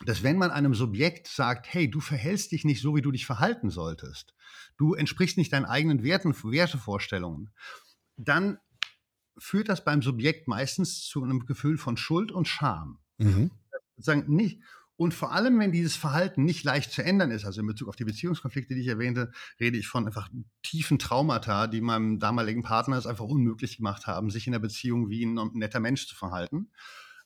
[0.06, 3.26] dass wenn man einem Subjekt sagt, hey, du verhältst dich nicht so, wie du dich
[3.26, 4.34] verhalten solltest,
[4.78, 7.52] du entsprichst nicht deinen eigenen Werten, Wertevorstellungen,
[8.18, 8.60] dann
[9.40, 13.00] führt das beim Subjekt meistens zu einem Gefühl von Schuld und Scham.
[13.18, 13.52] Mhm.
[14.28, 14.60] Nicht,
[15.00, 17.96] und vor allem, wenn dieses Verhalten nicht leicht zu ändern ist, also in Bezug auf
[17.96, 20.28] die Beziehungskonflikte, die ich erwähnte, rede ich von einfach
[20.62, 25.10] tiefen Traumata, die meinem damaligen Partner es einfach unmöglich gemacht haben, sich in der Beziehung
[25.10, 26.70] wie ein netter Mensch zu verhalten.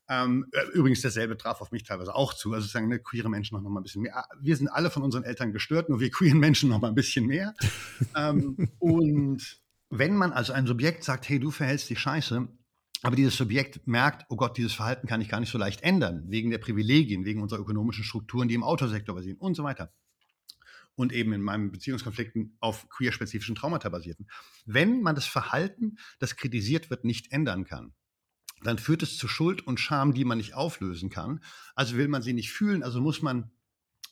[0.07, 2.53] Ähm, äh, übrigens, dasselbe traf auf mich teilweise auch zu.
[2.53, 4.23] Also sozusagen, ne, queere Menschen noch, noch mal ein bisschen mehr.
[4.39, 7.25] Wir sind alle von unseren Eltern gestört, nur wir queeren Menschen noch mal ein bisschen
[7.25, 7.55] mehr.
[8.15, 9.62] ähm, und
[9.99, 12.47] wenn man also ein Subjekt sagt, hey, du verhältst dich scheiße,
[13.03, 16.23] aber dieses Subjekt merkt, oh Gott, dieses Verhalten kann ich gar nicht so leicht ändern,
[16.29, 19.93] wegen der Privilegien, wegen unserer ökonomischen Strukturen, die im Autosektor basieren und so weiter.
[20.95, 24.27] Und eben in meinen Beziehungskonflikten auf queer-spezifischen Traumata basierten.
[24.65, 27.93] Wenn man das Verhalten, das kritisiert wird, nicht ändern kann,
[28.63, 31.43] dann führt es zu Schuld und Scham, die man nicht auflösen kann.
[31.75, 33.51] Also will man sie nicht fühlen, also muss man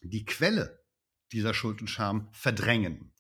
[0.02, 0.84] die Quelle
[1.32, 3.14] dieser Schuld und Scham verdrängen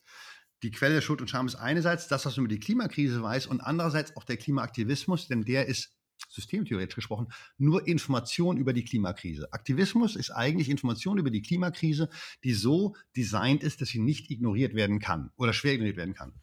[0.63, 3.61] die Quelle Schuld und Scham ist einerseits das, was man über die Klimakrise weiß und
[3.61, 5.91] andererseits auch der Klimaaktivismus, denn der ist
[6.29, 9.51] systemtheoretisch gesprochen nur Information über die Klimakrise.
[9.51, 12.09] Aktivismus ist eigentlich Information über die Klimakrise,
[12.43, 16.33] die so designt ist, dass sie nicht ignoriert werden kann oder schwer ignoriert werden kann.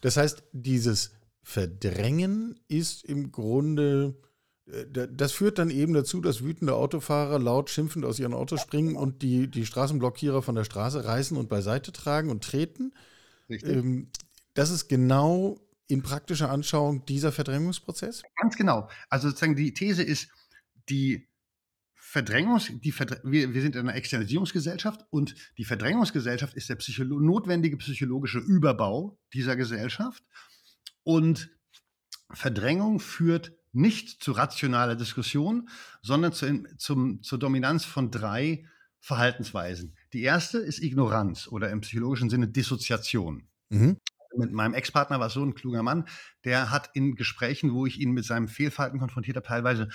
[0.00, 4.16] Das heißt, dieses Verdrängen ist im Grunde
[4.66, 8.96] äh, das führt dann eben dazu, dass wütende Autofahrer laut schimpfend aus ihren Autos springen
[8.96, 12.92] und die, die Straßenblockierer von der Straße reißen und beiseite tragen und treten.
[13.52, 14.10] Ähm,
[14.54, 18.22] das ist genau in praktischer Anschauung dieser Verdrängungsprozess?
[18.40, 18.88] Ganz genau.
[19.08, 20.28] Also sozusagen die These ist,
[20.88, 21.28] die
[21.94, 27.20] Verdrängungs, die Verdr wir, wir, sind in einer Externalisierungsgesellschaft und die Verdrängungsgesellschaft ist der Psycholo
[27.20, 30.22] notwendige psychologische Überbau dieser Gesellschaft.
[31.04, 31.50] Und
[32.30, 35.68] Verdrängung führt nicht zu rationaler Diskussion,
[36.02, 38.66] sondern zu, zum, zur Dominanz von drei
[39.02, 39.96] Verhaltensweisen.
[40.12, 43.48] Die erste ist Ignoranz oder im psychologischen Sinne Dissoziation.
[43.68, 43.98] Mhm.
[44.36, 46.06] Mit meinem Ex-Partner war so ein kluger Mann,
[46.44, 49.88] der hat in Gesprächen, wo ich ihn mit seinem Fehlverhalten konfrontiert habe, teilweise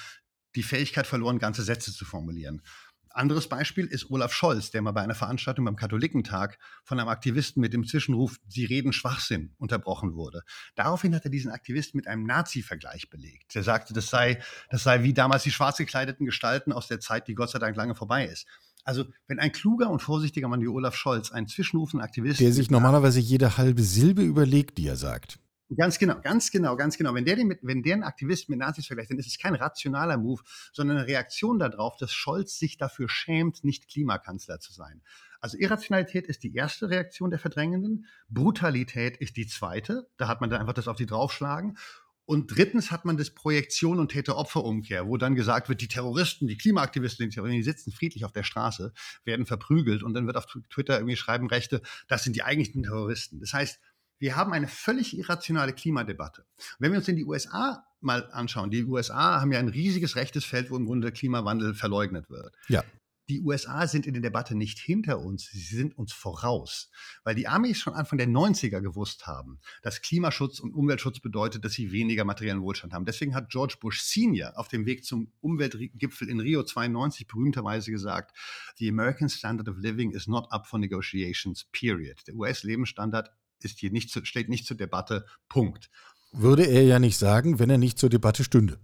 [0.56, 2.62] die Fähigkeit verloren, ganze Sätze zu formulieren.
[3.10, 7.62] Anderes Beispiel ist Olaf Scholz, der mal bei einer Veranstaltung beim Katholikentag von einem Aktivisten
[7.62, 10.44] mit dem Zwischenruf, Sie reden Schwachsinn, unterbrochen wurde.
[10.76, 13.56] Daraufhin hat er diesen Aktivisten mit einem Nazi-Vergleich belegt.
[13.56, 14.40] Er sagte, das sei,
[14.70, 17.76] das sei wie damals die schwarz gekleideten Gestalten aus der Zeit, die Gott sei Dank
[17.76, 18.46] lange vorbei ist.
[18.88, 22.40] Also, wenn ein kluger und vorsichtiger Mann wie Olaf Scholz, ein zwischenrufender Aktivist.
[22.40, 25.40] Der sich normalerweise jede halbe Silbe überlegt, die er sagt.
[25.76, 27.14] Ganz genau, ganz genau, ganz genau.
[27.14, 29.56] Wenn der, den mit, wenn der einen Aktivist mit Nazis vergleicht, dann ist es kein
[29.56, 35.02] rationaler Move, sondern eine Reaktion darauf, dass Scholz sich dafür schämt, nicht Klimakanzler zu sein.
[35.42, 40.50] Also Irrationalität ist die erste Reaktion der Verdrängenden, Brutalität ist die zweite, da hat man
[40.50, 41.78] dann einfach das auf die draufschlagen
[42.28, 46.58] und drittens hat man das Projektion und Täter-Opfer-Umkehr, wo dann gesagt wird, die Terroristen, die
[46.58, 48.92] Klimaaktivisten, die sitzen friedlich auf der Straße,
[49.24, 53.40] werden verprügelt und dann wird auf Twitter irgendwie schreiben Rechte, das sind die eigentlichen Terroristen.
[53.40, 53.80] Das heißt,
[54.20, 56.46] wir haben eine völlig irrationale Klimadebatte.
[56.80, 60.44] Wenn wir uns in die USA mal anschauen, die USA haben ja ein riesiges rechtes
[60.44, 62.54] Feld, wo im Grunde der Klimawandel verleugnet wird.
[62.68, 62.84] Ja
[63.30, 66.90] die USA sind in der Debatte nicht hinter uns, sie sind uns voraus.
[67.24, 71.74] Weil die Amis schon Anfang der 90er gewusst haben, dass Klimaschutz und Umweltschutz bedeutet, dass
[71.74, 73.06] sie weniger materiellen Wohlstand haben.
[73.06, 78.36] Deswegen hat George Bush Senior auf dem Weg zum Umweltgipfel in Rio 92 berühmterweise gesagt,
[78.78, 82.22] The American Standard of Living is not up for negotiations, period.
[82.28, 83.30] Der US-Lebensstandard
[83.62, 85.90] ist hier nicht zu, steht nicht zur Debatte, Punkt.
[86.32, 88.80] Würde er ja nicht sagen, wenn er nicht zur Debatte stünde.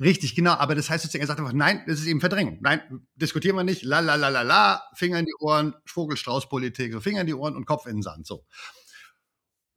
[0.00, 0.52] Richtig, genau.
[0.52, 2.58] Aber das heißt sozusagen, er sagt einfach, nein, das ist eben Verdrängung.
[2.62, 2.80] Nein,
[3.16, 3.82] diskutieren wir nicht.
[3.82, 7.54] La, la, la, la, la, Finger in die Ohren, Vogelstraußpolitik, so Finger in die Ohren
[7.54, 8.46] und Kopf in den Sand, so.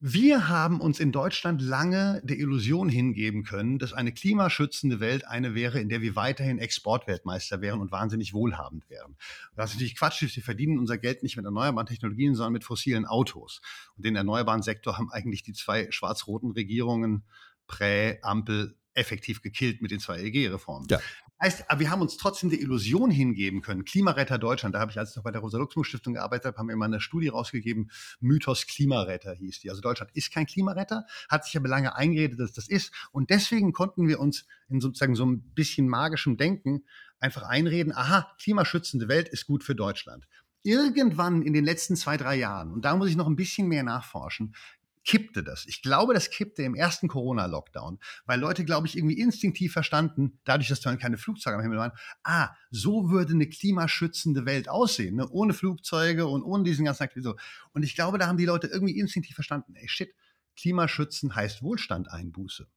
[0.05, 5.55] Wir haben uns in Deutschland lange der Illusion hingeben können, dass eine klimaschützende Welt eine
[5.55, 9.15] wäre, in der wir weiterhin Exportweltmeister wären und wahnsinnig wohlhabend wären.
[9.55, 10.21] Das ist natürlich Quatsch.
[10.21, 13.61] Wir verdienen unser Geld nicht mit erneuerbaren Technologien, sondern mit fossilen Autos.
[13.95, 17.23] Und den erneuerbaren Sektor haben eigentlich die zwei schwarz-roten Regierungen
[17.65, 20.87] Prä, Ampel effektiv gekillt mit den zwei EG-Reformen.
[20.89, 20.99] Ja.
[21.41, 23.83] Heißt, wir haben uns trotzdem der Illusion hingeben können.
[23.83, 26.75] Klimaretter Deutschland, da habe ich, als ich noch bei der Rosa-Luxemburg-Stiftung gearbeitet habe, haben wir
[26.75, 29.69] mal eine Studie rausgegeben, Mythos Klimaretter hieß die.
[29.69, 32.93] Also Deutschland ist kein Klimaretter, hat sich aber lange eingeredet, dass das ist.
[33.11, 36.85] Und deswegen konnten wir uns in sozusagen so ein bisschen magischem Denken
[37.19, 40.27] einfach einreden, aha, klimaschützende Welt ist gut für Deutschland.
[40.61, 43.83] Irgendwann in den letzten zwei, drei Jahren, und da muss ich noch ein bisschen mehr
[43.83, 44.55] nachforschen,
[45.03, 45.65] kippte das.
[45.65, 50.69] Ich glaube, das kippte im ersten Corona-Lockdown, weil Leute, glaube ich, irgendwie instinktiv verstanden, dadurch,
[50.69, 51.91] dass dann keine Flugzeuge am Himmel waren,
[52.23, 55.27] ah, so würde eine klimaschützende Welt aussehen, ne?
[55.29, 57.39] ohne Flugzeuge und ohne diesen ganzen Aktivitäten.
[57.73, 60.13] Und ich glaube, da haben die Leute irgendwie instinktiv verstanden, ey, shit,
[60.55, 62.67] Klimaschützen heißt Wohlstand einbuße.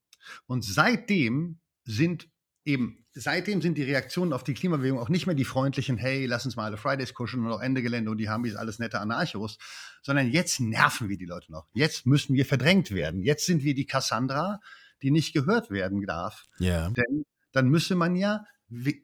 [0.47, 2.29] Und seitdem sind
[2.67, 6.45] eben, seitdem sind die Reaktionen auf die Klimabewegung auch nicht mehr die freundlichen, hey, lass
[6.45, 9.01] uns mal alle Fridays kuscheln und auch Ende Gelände und die haben wie alles nette
[9.01, 9.57] Anarchos,
[10.03, 11.69] sondern jetzt nerven wir die Leute noch.
[11.73, 13.23] Jetzt müssen wir verdrängt werden.
[13.23, 14.61] Jetzt sind wir die Cassandra,
[15.03, 16.47] die nicht gehört werden darf.
[16.59, 16.91] Ja.
[16.91, 18.45] Denn dann müsse man ja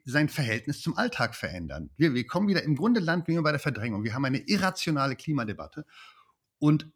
[0.03, 1.89] sein Verhältnis zum Alltag verändern.
[1.95, 4.03] Wir, wir kommen wieder, im Grunde landen wir bei der Verdrängung.
[4.03, 5.85] Wir haben eine irrationale Klimadebatte
[6.59, 6.91] und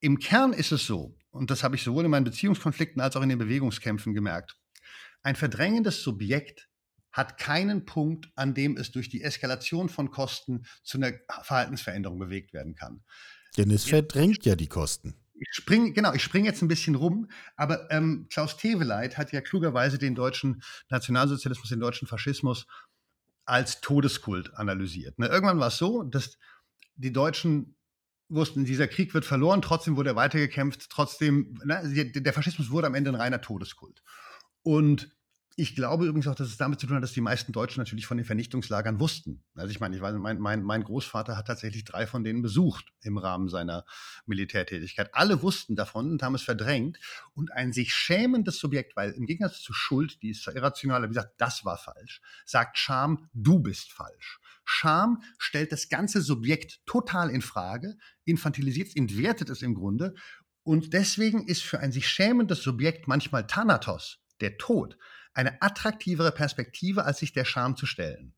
[0.00, 3.22] im Kern ist es so, und das habe ich sowohl in meinen Beziehungskonflikten als auch
[3.22, 4.56] in den Bewegungskämpfen gemerkt,
[5.22, 6.68] ein verdrängendes Subjekt
[7.10, 12.52] hat keinen Punkt, an dem es durch die Eskalation von Kosten zu einer Verhaltensveränderung bewegt
[12.52, 13.02] werden kann.
[13.56, 15.14] Denn es verdrängt ja die Kosten.
[15.34, 19.40] Ich springe, genau, ich springe jetzt ein bisschen rum, aber ähm, Klaus Teweleit hat ja
[19.40, 22.66] klugerweise den deutschen Nationalsozialismus, den deutschen Faschismus
[23.44, 25.18] als Todeskult analysiert.
[25.18, 25.26] Ne?
[25.26, 26.38] Irgendwann war es so, dass
[26.96, 27.76] die Deutschen
[28.28, 32.94] wussten, dieser Krieg wird verloren, trotzdem wurde er weitergekämpft, trotzdem, ne, der Faschismus wurde am
[32.94, 34.02] Ende ein reiner Todeskult.
[34.62, 35.10] Und
[35.60, 38.06] ich glaube übrigens auch, dass es damit zu tun hat, dass die meisten Deutschen natürlich
[38.06, 39.42] von den Vernichtungslagern wussten.
[39.56, 42.92] Also ich meine, ich weiß, mein, mein, mein Großvater hat tatsächlich drei von denen besucht
[43.02, 43.84] im Rahmen seiner
[44.24, 45.10] Militärtätigkeit.
[45.14, 47.00] Alle wussten davon und haben es verdrängt.
[47.34, 51.34] Und ein sich schämendes Subjekt, weil im Gegensatz zu Schuld, die ist irrational, wie gesagt,
[51.38, 54.38] das war falsch, sagt Scham, du bist falsch.
[54.64, 60.14] Scham stellt das ganze Subjekt total in Frage, infantilisiert, entwertet es im Grunde.
[60.62, 64.96] Und deswegen ist für ein sich schämendes Subjekt manchmal Thanatos, der Tod,
[65.34, 68.34] eine attraktivere Perspektive, als sich der Scham zu stellen.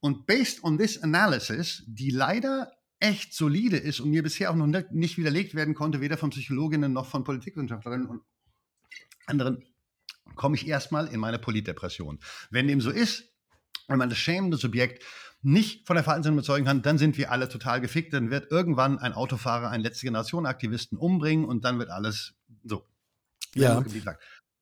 [0.00, 4.66] Und based on this analysis, die leider echt solide ist und mir bisher auch noch
[4.90, 8.22] nicht widerlegt werden konnte, weder von Psychologinnen noch von Politikwissenschaftlerinnen und
[9.26, 9.64] anderen,
[10.34, 12.18] komme ich erstmal in meine Politdepression.
[12.50, 13.24] Wenn dem so ist,
[13.88, 15.04] wenn man das schämende Subjekt
[15.42, 18.12] nicht von der Verhaltensänderung überzeugen kann, dann sind wir alle total gefickt.
[18.12, 22.86] Dann wird irgendwann ein Autofahrer einen letzte Generation Aktivisten umbringen und dann wird alles so.
[23.54, 23.84] Ja.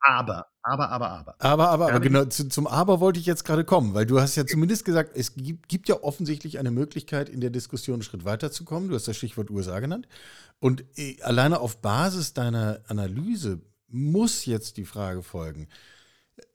[0.00, 1.34] Aber, aber, aber, aber.
[1.38, 4.34] Aber, aber, aber genau, zu, zum Aber wollte ich jetzt gerade kommen, weil du hast
[4.36, 8.24] ja zumindest gesagt, es gibt, gibt, ja offensichtlich eine Möglichkeit, in der Diskussion einen Schritt
[8.24, 8.88] weiterzukommen.
[8.88, 10.08] Du hast das Stichwort USA genannt.
[10.58, 15.68] Und äh, alleine auf Basis deiner Analyse muss jetzt die Frage folgen,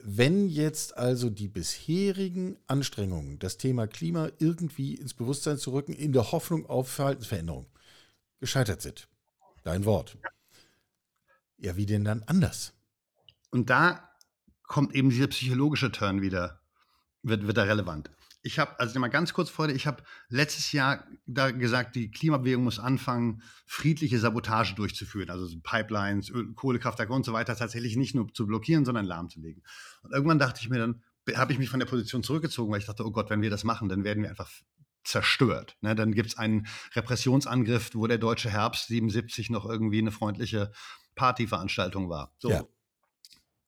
[0.00, 6.12] wenn jetzt also die bisherigen Anstrengungen, das Thema Klima irgendwie ins Bewusstsein zu rücken, in
[6.12, 7.66] der Hoffnung auf Verhaltensveränderung
[8.40, 9.08] gescheitert sind,
[9.62, 10.18] dein Wort.
[11.58, 12.75] Ja, wie denn dann anders?
[13.56, 14.06] Und da
[14.64, 16.60] kommt eben dieser psychologische Turn wieder,
[17.22, 18.10] wird, wird da relevant.
[18.42, 22.64] Ich habe, also mal ganz kurz vorher, ich habe letztes Jahr da gesagt, die Klimabewegung
[22.64, 28.30] muss anfangen, friedliche Sabotage durchzuführen, also Pipelines, Öl, Kohlekraftwerke und so weiter tatsächlich nicht nur
[28.34, 29.62] zu blockieren, sondern lahmzulegen.
[30.02, 31.02] Und irgendwann dachte ich mir dann,
[31.34, 33.64] habe ich mich von der Position zurückgezogen, weil ich dachte, oh Gott, wenn wir das
[33.64, 34.50] machen, dann werden wir einfach
[35.02, 35.78] zerstört.
[35.80, 35.94] Ne?
[35.94, 40.72] Dann gibt es einen Repressionsangriff, wo der deutsche Herbst 77 noch irgendwie eine freundliche
[41.14, 42.34] Partyveranstaltung war.
[42.36, 42.50] So.
[42.50, 42.62] Ja.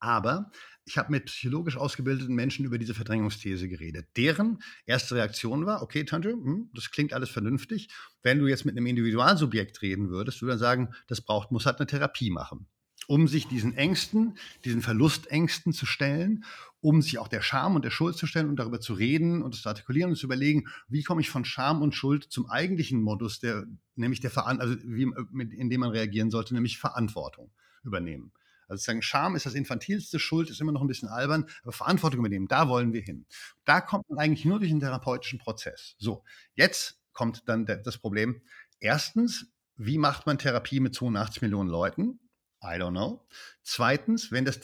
[0.00, 0.50] Aber
[0.88, 4.08] ich habe mit psychologisch ausgebildeten Menschen über diese Verdrängungsthese geredet.
[4.16, 7.88] Deren erste Reaktion war, okay, Tante, hm, das klingt alles vernünftig.
[8.22, 11.78] Wenn du jetzt mit einem Individualsubjekt reden würdest, würde dann sagen, das braucht, muss halt
[11.78, 12.66] eine Therapie machen,
[13.06, 16.44] um sich diesen Ängsten, diesen Verlustängsten zu stellen,
[16.80, 19.54] um sich auch der Scham und der Schuld zu stellen und darüber zu reden und
[19.54, 23.02] es zu artikulieren und zu überlegen, wie komme ich von Scham und Schuld zum eigentlichen
[23.02, 27.50] Modus, der, nämlich der Veran also wie, mit, in dem man reagieren sollte, nämlich Verantwortung
[27.84, 28.32] übernehmen.
[28.68, 32.20] Also sagen, Scham ist das Infantilste, Schuld ist immer noch ein bisschen albern, aber Verantwortung
[32.20, 33.26] übernehmen, da wollen wir hin.
[33.64, 35.96] Da kommt man eigentlich nur durch einen therapeutischen Prozess.
[35.98, 36.22] So,
[36.54, 38.42] jetzt kommt dann das Problem.
[38.78, 42.20] Erstens, wie macht man Therapie mit 82 Millionen Leuten?
[42.62, 43.24] I don't know.
[43.62, 44.59] Zweitens, wenn das,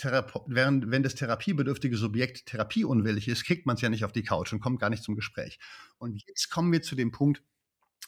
[0.47, 4.53] wenn, wenn das therapiebedürftige Subjekt therapieunwillig ist, kriegt man es ja nicht auf die Couch
[4.53, 5.61] und kommt gar nicht zum Gespräch.
[5.99, 7.43] Und jetzt kommen wir zu dem Punkt,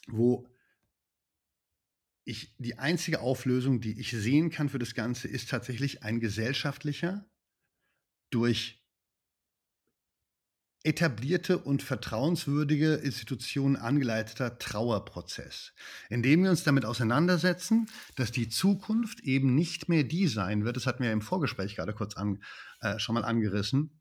[0.09, 0.49] wo
[2.27, 7.25] ich, die einzige Auflösung, die ich sehen kann für das Ganze, ist tatsächlich ein gesellschaftlicher,
[8.31, 8.85] durch
[10.83, 15.73] etablierte und vertrauenswürdige Institutionen angeleiteter Trauerprozess,
[16.11, 20.77] in dem wir uns damit auseinandersetzen, dass die Zukunft eben nicht mehr die sein wird,
[20.77, 22.43] das hatten wir ja im Vorgespräch gerade kurz an,
[22.81, 24.01] äh, schon mal angerissen,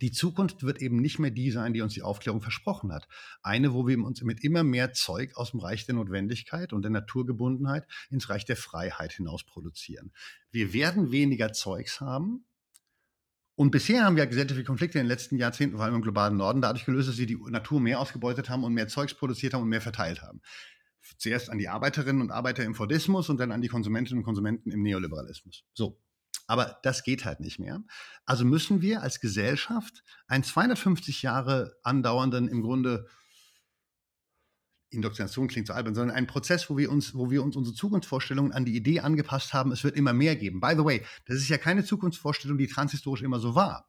[0.00, 3.08] die Zukunft wird eben nicht mehr die sein, die uns die Aufklärung versprochen hat.
[3.42, 6.90] Eine, wo wir uns mit immer mehr Zeug aus dem Reich der Notwendigkeit und der
[6.90, 10.12] Naturgebundenheit ins Reich der Freiheit hinaus produzieren.
[10.50, 12.44] Wir werden weniger Zeugs haben,
[13.58, 16.62] und bisher haben wir gesellschaftliche Konflikte in den letzten Jahrzehnten, vor allem im globalen Norden,
[16.62, 19.68] dadurch gelöst, dass sie die Natur mehr ausgebeutet haben und mehr Zeugs produziert haben und
[19.68, 20.40] mehr verteilt haben.
[21.16, 24.70] Zuerst an die Arbeiterinnen und Arbeiter im Fordismus und dann an die Konsumentinnen und Konsumenten
[24.70, 25.64] im Neoliberalismus.
[25.74, 25.98] So.
[26.46, 27.82] Aber das geht halt nicht mehr.
[28.24, 33.06] Also müssen wir als Gesellschaft einen 250 Jahre andauernden, im Grunde
[34.90, 38.52] Indoktrination klingt so albern, sondern ein Prozess, wo wir uns, wo wir uns unsere Zukunftsvorstellungen
[38.52, 40.60] an die Idee angepasst haben, es wird immer mehr geben.
[40.60, 43.88] By the way, das ist ja keine Zukunftsvorstellung, die transhistorisch immer so war.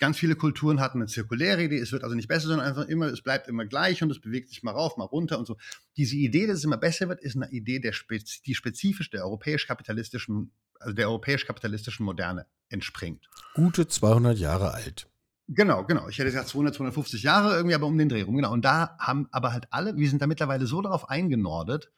[0.00, 3.06] Ganz viele Kulturen hatten eine zirkuläre Idee, es wird also nicht besser, sondern einfach immer,
[3.06, 5.56] es bleibt immer gleich und es bewegt sich mal rauf, mal runter und so.
[5.96, 9.24] Diese Idee, dass es immer besser wird, ist eine Idee, der Spez die spezifisch der
[9.24, 13.28] europäisch-kapitalistischen also der europäisch-kapitalistischen Moderne entspringt.
[13.54, 15.08] Gute 200 Jahre alt.
[15.48, 16.08] Genau, genau.
[16.08, 18.36] Ich hätte gesagt 200, 250 Jahre irgendwie, aber um den Dreh rum.
[18.36, 18.52] Genau.
[18.52, 21.90] Und da haben aber halt alle, wir sind da mittlerweile so darauf eingenordet,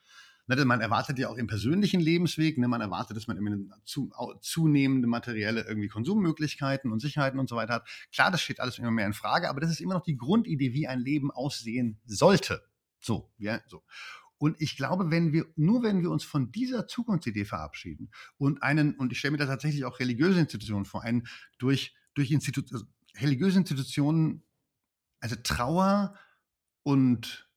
[0.56, 4.12] ne, man erwartet ja auch im persönlichen Lebensweg, ne, man erwartet, dass man immer zu,
[4.40, 7.88] zunehmende materielle irgendwie Konsummöglichkeiten und Sicherheiten und so weiter hat.
[8.12, 10.72] Klar, das steht alles immer mehr in Frage, aber das ist immer noch die Grundidee,
[10.72, 12.62] wie ein Leben aussehen sollte.
[13.00, 13.82] So, ja, so.
[14.38, 18.96] Und ich glaube, wenn wir, nur wenn wir uns von dieser Zukunftsidee verabschieden und einen,
[18.96, 22.84] und ich stelle mir da tatsächlich auch religiöse Institutionen vor, einen durch, durch Institu also
[23.20, 24.42] religiöse Institutionen,
[25.20, 26.18] also Trauer
[26.82, 27.48] und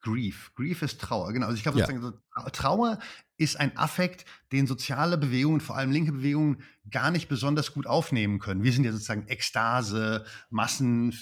[0.00, 0.52] Grief.
[0.54, 1.46] Grief ist Trauer, genau.
[1.46, 2.50] Also ich glaube, ja.
[2.50, 2.98] Trauer
[3.38, 8.38] ist ein Affekt, den soziale Bewegungen, vor allem linke Bewegungen, gar nicht besonders gut aufnehmen
[8.38, 8.62] können.
[8.62, 11.12] Wir sind ja sozusagen Ekstase, Massen,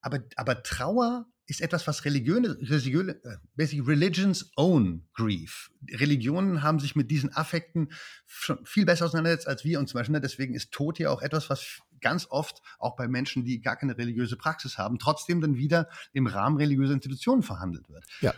[0.00, 5.70] aber, aber Trauer ist etwas, was religiöne, religiöne, äh, basically religions own grief.
[5.90, 7.92] Religionen haben sich mit diesen Affekten
[8.26, 10.14] schon viel besser auseinandergesetzt als wir und zum Beispiel.
[10.14, 13.76] Ne, deswegen ist Tod ja auch etwas, was ganz oft auch bei Menschen, die gar
[13.76, 18.04] keine religiöse Praxis haben, trotzdem dann wieder im Rahmen religiöser Institutionen verhandelt wird.
[18.20, 18.34] Ja.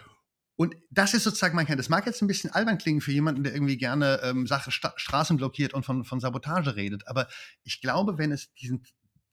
[0.56, 1.78] Und das ist sozusagen mein Kern.
[1.78, 4.92] Das mag jetzt ein bisschen albern klingen für jemanden, der irgendwie gerne ähm, Sache, Sta
[4.96, 7.08] Straßen blockiert und von, von Sabotage redet.
[7.08, 7.26] Aber
[7.64, 8.84] ich glaube, wenn es diesen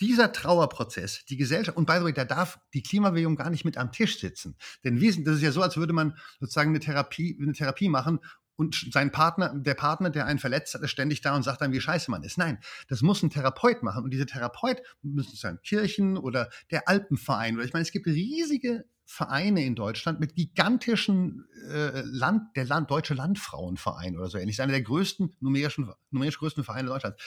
[0.01, 3.77] dieser Trauerprozess, die Gesellschaft, und by the way, da darf die Klimabewegung gar nicht mit
[3.77, 4.57] am Tisch sitzen.
[4.83, 7.87] Denn wir sind, das ist ja so, als würde man sozusagen eine Therapie, eine Therapie
[7.87, 8.19] machen
[8.61, 11.73] und sein Partner, der Partner, der einen verletzt hat, ist ständig da und sagt dann,
[11.73, 12.37] wie scheiße man ist.
[12.37, 14.03] Nein, das muss ein Therapeut machen.
[14.03, 18.85] Und diese Therapeut müssen sein Kirchen oder der Alpenverein oder ich meine, es gibt riesige
[19.03, 24.57] Vereine in Deutschland mit gigantischen äh, Land, der Land, Deutsche Landfrauenverein oder so ähnlich.
[24.57, 27.19] Das ist einer der größten, numerischen, numerisch größten Vereine Deutschlands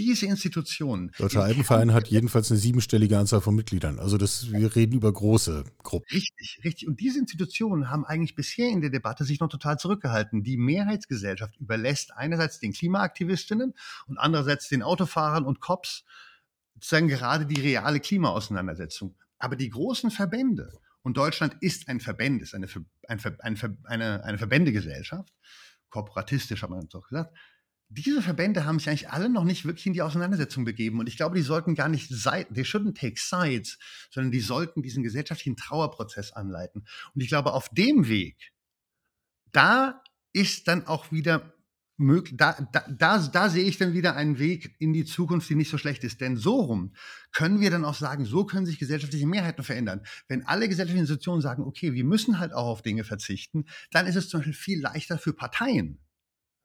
[0.00, 1.12] diese Institutionen.
[1.18, 3.98] Deutscher Alpenverein hat jedenfalls eine siebenstellige Anzahl von Mitgliedern.
[3.98, 6.06] Also das, wir reden über große Gruppen.
[6.10, 6.88] Richtig, richtig.
[6.88, 10.42] Und diese Institutionen haben eigentlich bisher in der Debatte sich noch total zurückgehalten.
[10.42, 13.74] Die Mehrheitsgesellschaft überlässt einerseits den Klimaaktivistinnen
[14.06, 16.04] und andererseits den Autofahrern und Cops
[16.74, 19.14] sozusagen gerade die reale Klimaauseinandersetzung.
[19.38, 22.68] Aber die großen Verbände, und Deutschland ist ein Verband, ist eine,
[23.06, 25.34] ein, eine, eine, eine Verbändegesellschaft,
[25.90, 27.36] kooperatistisch hat man doch gesagt,
[27.92, 31.00] diese Verbände haben sich eigentlich alle noch nicht wirklich in die Auseinandersetzung begeben.
[31.00, 33.78] Und ich glaube, die sollten gar nicht Seiten, they shouldn't take sides,
[34.10, 36.86] sondern die sollten diesen gesellschaftlichen Trauerprozess anleiten.
[37.14, 38.52] Und ich glaube, auf dem Weg,
[39.50, 41.52] da ist dann auch wieder
[41.96, 45.56] möglich, da, da, da, da sehe ich dann wieder einen Weg in die Zukunft, die
[45.56, 46.20] nicht so schlecht ist.
[46.20, 46.94] Denn so rum
[47.32, 50.02] können wir dann auch sagen, so können sich gesellschaftliche Mehrheiten verändern.
[50.28, 54.16] Wenn alle gesellschaftlichen Institutionen sagen, okay, wir müssen halt auch auf Dinge verzichten, dann ist
[54.16, 55.98] es zum Beispiel viel leichter für Parteien,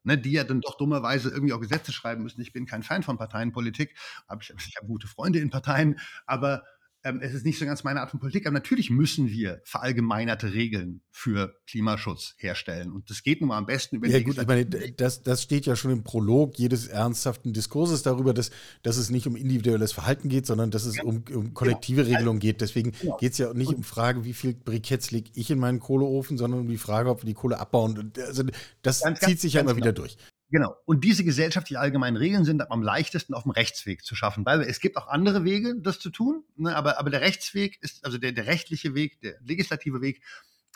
[0.06, 2.40] ne, die ja dann doch dummerweise irgendwie auch Gesetze schreiben müssen.
[2.40, 3.94] Ich bin kein Fan von Parteienpolitik,
[4.26, 6.64] aber ich, ich habe gute Freunde in Parteien, aber
[7.06, 10.52] ähm, es ist nicht so ganz meine Art von Politik, aber natürlich müssen wir verallgemeinerte
[10.52, 12.90] Regeln für Klimaschutz herstellen.
[12.90, 15.42] Und das geht nun mal am besten über ja, die gut, ich meine, das, das
[15.42, 18.50] steht ja schon im Prolog jedes ernsthaften Diskurses darüber, dass,
[18.82, 21.04] dass es nicht um individuelles Verhalten geht, sondern dass es ja.
[21.04, 22.16] um, um, kollektive genau.
[22.16, 22.60] Regelungen geht.
[22.60, 23.16] Deswegen genau.
[23.18, 26.60] geht es ja nicht um Frage, wie viel Briketts lege ich in meinen Kohleofen, sondern
[26.60, 28.12] um die Frage, ob wir die Kohle abbauen.
[28.26, 28.44] Also
[28.82, 29.84] das ganz, zieht sich ja immer genau.
[29.84, 30.16] wieder durch.
[30.50, 30.76] Genau.
[30.84, 34.78] Und diese gesellschaftlich allgemeinen Regeln sind am leichtesten auf dem Rechtsweg zu schaffen, weil es
[34.78, 36.44] gibt auch andere Wege, das zu tun.
[36.56, 36.74] Ne?
[36.74, 40.22] Aber, aber der Rechtsweg ist, also der, der rechtliche Weg, der legislative Weg,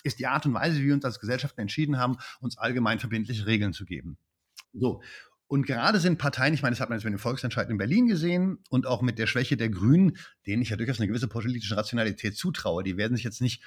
[0.02, 3.46] ist die Art und Weise, wie wir uns als Gesellschaften entschieden haben, uns allgemein verbindliche
[3.46, 4.16] Regeln zu geben.
[4.72, 5.02] So.
[5.46, 8.06] Und gerade sind Parteien, ich meine, das hat man jetzt mit dem Volksentscheid in Berlin
[8.06, 10.16] gesehen und auch mit der Schwäche der Grünen,
[10.46, 13.62] denen ich ja durchaus eine gewisse politische Rationalität zutraue, die werden sich jetzt nicht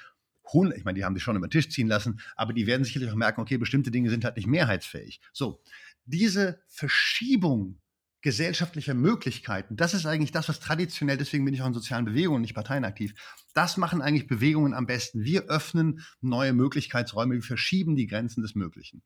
[0.76, 3.10] ich meine, die haben sich schon über den Tisch ziehen lassen, aber die werden sicherlich
[3.10, 5.20] auch merken, okay, bestimmte Dinge sind halt nicht mehrheitsfähig.
[5.32, 5.60] So,
[6.04, 7.80] diese Verschiebung
[8.22, 12.40] gesellschaftlicher Möglichkeiten, das ist eigentlich das, was traditionell, deswegen bin ich auch in sozialen Bewegungen,
[12.40, 13.14] nicht parteienaktiv,
[13.54, 15.24] das machen eigentlich Bewegungen am besten.
[15.24, 19.02] Wir öffnen neue Möglichkeitsräume, wir verschieben die Grenzen des Möglichen.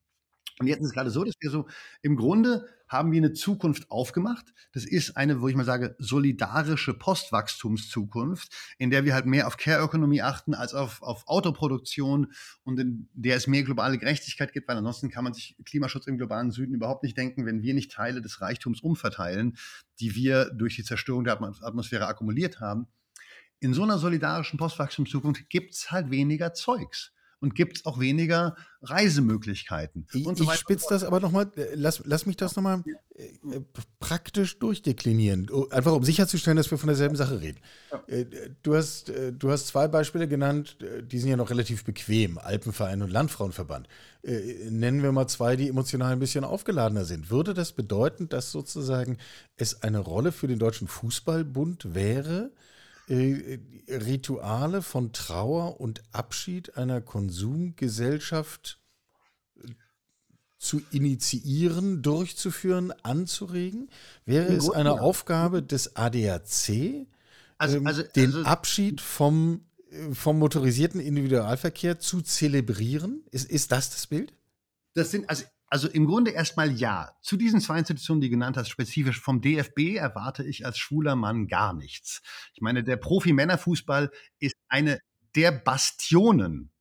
[0.59, 1.69] Und jetzt ist es gerade so, dass wir so
[2.03, 4.53] im Grunde haben wir eine Zukunft aufgemacht.
[4.73, 9.57] Das ist eine, wo ich mal sage, solidarische Postwachstumszukunft, in der wir halt mehr auf
[9.57, 12.33] Care-Ökonomie achten als auf, auf Autoproduktion
[12.65, 16.19] und in der es mehr globale Gerechtigkeit gibt, weil ansonsten kann man sich Klimaschutz im
[16.19, 19.57] globalen Süden überhaupt nicht denken, wenn wir nicht Teile des Reichtums umverteilen,
[20.01, 22.87] die wir durch die Zerstörung der Atmosphäre akkumuliert haben.
[23.61, 28.57] In so einer solidarischen Postwachstumszukunft gibt es halt weniger Zeugs und gibt es auch weniger
[28.83, 30.07] Reisemöglichkeiten.
[30.13, 32.83] Ich, so ich spitze das aber nochmal, äh, lass, lass mich das nochmal
[33.15, 33.61] äh, äh,
[34.01, 37.59] praktisch durchdeklinieren, einfach um sicherzustellen, dass wir von derselben Sache reden.
[37.91, 38.25] Ja.
[38.63, 43.11] Du, hast, du hast zwei Beispiele genannt, die sind ja noch relativ bequem, Alpenverein und
[43.11, 43.89] Landfrauenverband.
[44.23, 47.31] Nennen wir mal zwei, die emotional ein bisschen aufgeladener sind.
[47.31, 49.19] Würde das bedeuten, dass sozusagen
[49.57, 52.51] es eine Rolle für den Deutschen Fußballbund wäre,
[53.09, 58.81] äh, Rituale von Trauer und Abschied einer Konsumgesellschaft
[59.57, 59.69] äh,
[60.59, 63.91] zu initiieren, durchzuführen, anzuregen?
[64.25, 65.01] Wäre es eine ja.
[65.01, 67.07] Aufgabe des ADAC,
[67.59, 73.25] also, ähm, also, den also, Abschied vom, äh, vom motorisierten Individualverkehr zu zelebrieren?
[73.31, 74.33] Ist, ist das das Bild?
[74.95, 77.13] Das sind, also also im Grunde erstmal ja.
[77.23, 81.47] Zu diesen zwei Institutionen, die genannt hast, spezifisch vom DFB erwarte ich als schwuler Mann
[81.47, 82.23] gar nichts.
[82.55, 85.01] Ich meine, der Profi-Männerfußball ist eine
[85.35, 86.73] der Bastionen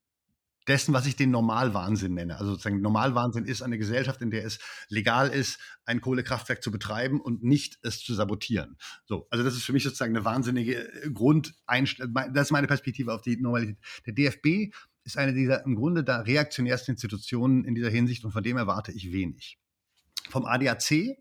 [0.67, 2.37] dessen, was ich den Normalwahnsinn nenne.
[2.37, 4.59] Also sozusagen Normalwahnsinn ist eine Gesellschaft, in der es
[4.89, 8.77] legal ist, ein Kohlekraftwerk zu betreiben und nicht es zu sabotieren.
[9.05, 12.13] So, also das ist für mich sozusagen eine wahnsinnige Grundeinstellung.
[12.33, 13.77] Das ist meine Perspektive auf die Normalität.
[14.05, 14.73] Der DFB
[15.07, 18.91] ist eine dieser im Grunde da reaktionärsten Institutionen in dieser Hinsicht und von dem erwarte
[18.91, 19.57] ich wenig.
[20.29, 21.17] Vom ADAC,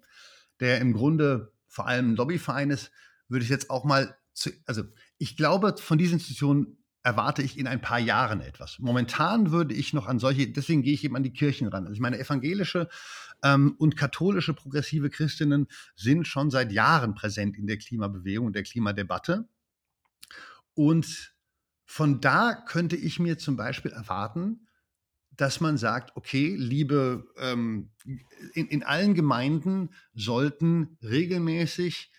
[0.61, 2.91] der im Grunde vor allem ein Lobbyverein ist,
[3.29, 4.83] würde ich jetzt auch mal, zu, also
[5.19, 8.81] ich glaube, von diesen Institutionen erwarte ich in ein paar Jahren etwas.
[8.81, 11.85] Momentan würde ich noch an solche, deswegen gehe ich eben an die Kirchen ran.
[11.85, 12.89] Also ich meine, evangelische
[13.45, 18.65] ähm, und katholische progressive Christinnen sind schon seit Jahren präsent in der Klimabewegung und der
[18.65, 19.49] Klimadebatte.
[20.75, 21.36] Und
[21.87, 24.67] von da könnte ich mir zum Beispiel erwarten,
[25.31, 27.93] dass man sagt, okay, liebe, ähm,
[28.55, 32.11] in, in allen Gemeinden sollten regelmäßig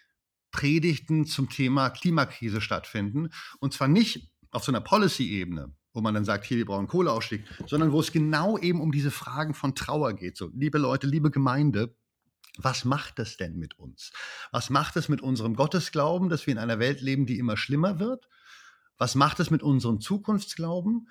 [0.52, 3.30] Predigten zum Thema Klimakrise stattfinden.
[3.60, 7.44] Und zwar nicht auf so einer Policy-Ebene, wo man dann sagt, hier, wir brauchen Kohleausstieg,
[7.66, 10.38] sondern wo es genau eben um diese Fragen von Trauer geht.
[10.38, 11.96] So, liebe Leute, liebe Gemeinde,
[12.58, 14.12] was macht das denn mit uns?
[14.52, 18.00] Was macht es mit unserem Gottesglauben, dass wir in einer Welt leben, die immer schlimmer
[18.00, 18.28] wird?
[18.98, 21.10] Was macht es mit unserem Zukunftsglauben?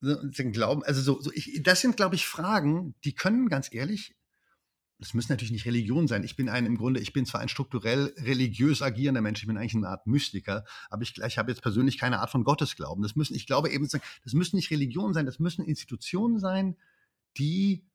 [0.00, 4.16] Glauben, also so, so ich, das sind, glaube ich, Fragen, die können ganz ehrlich,
[5.00, 6.24] das müssen natürlich nicht Religion sein.
[6.24, 9.56] Ich bin ein im Grunde, ich bin zwar ein strukturell religiös agierender Mensch, ich bin
[9.56, 13.02] eigentlich eine Art Mystiker, aber ich, ich habe jetzt persönlich keine Art von Gottesglauben.
[13.02, 16.76] Das müssen, ich glaube eben, das müssen nicht Religionen sein, das müssen Institutionen sein,
[17.38, 17.86] die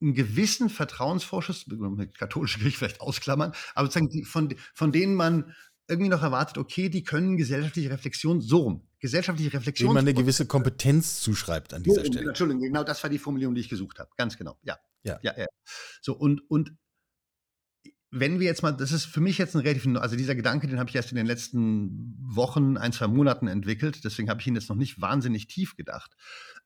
[0.00, 1.66] einen gewissen Vertrauensvorschuss,
[2.16, 5.54] katholische Kirche vielleicht ausklammern, aber sozusagen die, von, von denen man
[5.90, 8.88] irgendwie noch erwartet, okay, die können gesellschaftliche Reflexion so rum.
[9.00, 9.88] Gesellschaftliche Reflexion.
[9.88, 12.28] Dem man eine gewisse Kompetenz zuschreibt an dieser oh, Stelle.
[12.28, 14.10] Entschuldigung, genau das war die Formulierung, die ich gesucht habe.
[14.16, 14.58] Ganz genau.
[14.62, 14.78] Ja.
[15.02, 15.18] Ja.
[15.22, 15.46] ja, ja.
[16.02, 16.72] So, und, und
[18.12, 20.78] wenn wir jetzt mal, das ist für mich jetzt ein relativ, also dieser Gedanke, den
[20.78, 24.56] habe ich erst in den letzten Wochen, ein, zwei Monaten entwickelt, deswegen habe ich ihn
[24.56, 26.16] jetzt noch nicht wahnsinnig tief gedacht.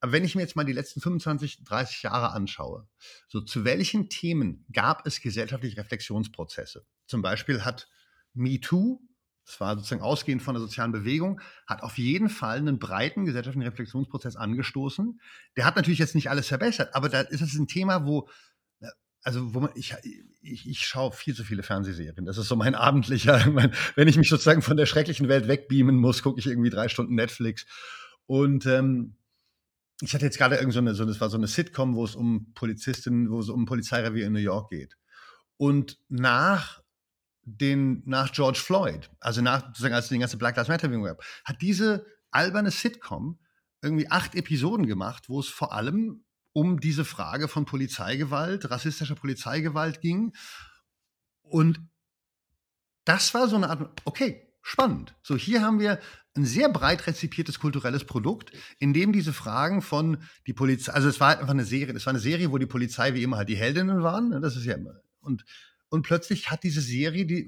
[0.00, 2.88] Aber wenn ich mir jetzt mal die letzten 25, 30 Jahre anschaue,
[3.28, 6.86] so zu welchen Themen gab es gesellschaftliche Reflexionsprozesse?
[7.06, 7.88] Zum Beispiel hat
[8.32, 9.00] MeToo
[9.46, 13.68] das war sozusagen ausgehend von der sozialen Bewegung, hat auf jeden Fall einen breiten gesellschaftlichen
[13.68, 15.20] Reflexionsprozess angestoßen.
[15.56, 18.28] Der hat natürlich jetzt nicht alles verbessert, aber da ist es ein Thema, wo,
[19.24, 19.94] also wo man, ich,
[20.42, 22.26] ich, ich schaue viel zu viele Fernsehserien.
[22.26, 25.96] Das ist so mein abendlicher, mein, wenn ich mich sozusagen von der schrecklichen Welt wegbeamen
[25.96, 27.66] muss, gucke ich irgendwie drei Stunden Netflix.
[28.26, 29.16] Und ähm,
[30.00, 32.52] ich hatte jetzt gerade irgend so so, das war so eine Sitcom, wo es um
[32.54, 34.96] Polizistinnen, wo es um Polizeirevier in New York geht.
[35.56, 36.83] Und nach
[37.44, 41.06] den, nach George Floyd, also nach, sozusagen, als es die ganze Black Lives Matter Bewegung
[41.06, 43.38] gab, hat diese alberne Sitcom
[43.82, 50.00] irgendwie acht Episoden gemacht, wo es vor allem um diese Frage von Polizeigewalt, rassistischer Polizeigewalt
[50.00, 50.32] ging.
[51.42, 51.80] Und
[53.04, 55.14] das war so eine Art, okay, spannend.
[55.22, 56.00] So, hier haben wir
[56.36, 61.20] ein sehr breit rezipiertes kulturelles Produkt, in dem diese Fragen von die Polizei, also es
[61.20, 63.48] war halt einfach eine Serie, es war eine Serie, wo die Polizei wie immer halt
[63.48, 65.44] die Heldinnen waren, ne, das ist ja immer, und
[65.94, 67.46] und plötzlich hat diese Serie, die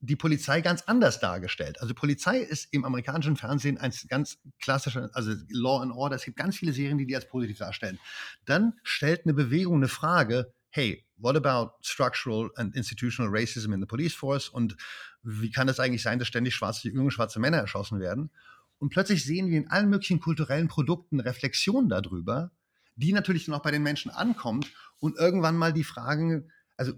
[0.00, 1.80] die Polizei ganz anders dargestellt.
[1.80, 6.16] Also Polizei ist im amerikanischen Fernsehen ein ganz klassischer, also Law and Order.
[6.16, 7.98] Es gibt ganz viele Serien, die die als positiv darstellen.
[8.44, 13.86] Dann stellt eine Bewegung eine Frage, hey, what about structural and institutional racism in the
[13.86, 14.50] police force?
[14.50, 14.76] Und
[15.22, 18.30] wie kann es eigentlich sein, dass ständig schwarze, junge schwarze Männer erschossen werden?
[18.76, 22.50] Und plötzlich sehen wir in allen möglichen kulturellen Produkten Reflexionen darüber,
[22.94, 26.92] die natürlich dann auch bei den Menschen ankommt und irgendwann mal die Fragen, also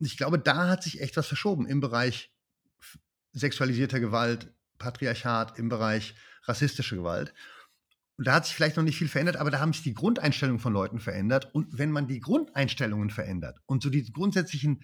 [0.00, 2.32] ich glaube, da hat sich echt was verschoben im Bereich
[3.32, 7.34] sexualisierter Gewalt, Patriarchat, im Bereich rassistische Gewalt.
[8.16, 10.60] Und da hat sich vielleicht noch nicht viel verändert, aber da haben sich die Grundeinstellungen
[10.60, 11.54] von Leuten verändert.
[11.54, 14.82] Und wenn man die Grundeinstellungen verändert und so die grundsätzlichen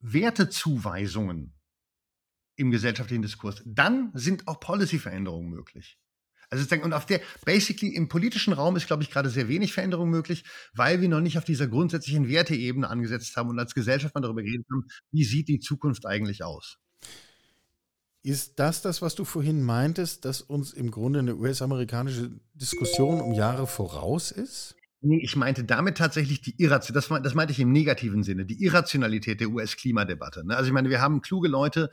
[0.00, 1.54] Wertezuweisungen
[2.56, 5.98] im gesellschaftlichen Diskurs, dann sind auch Policy-Veränderungen möglich.
[6.50, 10.10] Also und auf der, basically im politischen Raum ist, glaube ich, gerade sehr wenig Veränderung
[10.10, 10.44] möglich,
[10.74, 14.42] weil wir noch nicht auf dieser grundsätzlichen Werteebene angesetzt haben und als Gesellschaft mal darüber
[14.42, 16.78] geredet haben, wie sieht die Zukunft eigentlich aus.
[18.22, 23.34] Ist das das, was du vorhin meintest, dass uns im Grunde eine US-amerikanische Diskussion um
[23.34, 24.74] Jahre voraus ist?
[25.00, 28.64] Nee, ich meinte damit tatsächlich die Irrationalität, das, das, meinte ich im negativen Sinne, die
[28.64, 30.44] Irrationalität der US-Klimadebatte.
[30.44, 30.56] Ne?
[30.56, 31.90] Also ich meine, wir haben kluge Leute,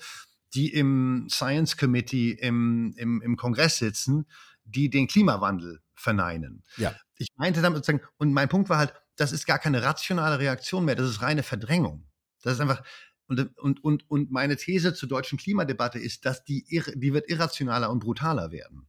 [0.53, 4.25] die im Science Committee im, im, im Kongress sitzen,
[4.65, 6.63] die den Klimawandel verneinen.
[6.77, 6.95] Ja.
[7.17, 10.85] Ich meinte damit sozusagen, und mein Punkt war halt, das ist gar keine rationale Reaktion
[10.85, 12.07] mehr, das ist reine Verdrängung.
[12.41, 12.83] Das ist einfach,
[13.27, 17.89] und, und, und, und meine These zur deutschen Klimadebatte ist, dass die, die wird irrationaler
[17.89, 18.87] und brutaler werden.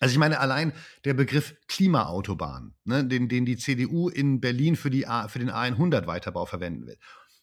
[0.00, 0.72] Also ich meine, allein
[1.04, 5.50] der Begriff Klimaautobahn, ne, den, den die CDU in Berlin für, die A, für den
[5.50, 6.98] A100-Weiterbau verwenden will.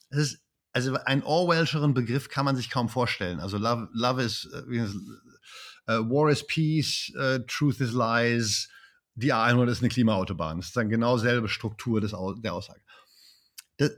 [0.10, 0.42] Das ist
[0.74, 3.40] also einen Orwellscheren Begriff kann man sich kaum vorstellen.
[3.40, 8.70] Also Love, love is, uh, uh, War is Peace, uh, Truth is Lies,
[9.16, 10.58] die A100 ist eine Klimaautobahn.
[10.58, 12.82] Das ist dann genau selbe Struktur des, der Aussage.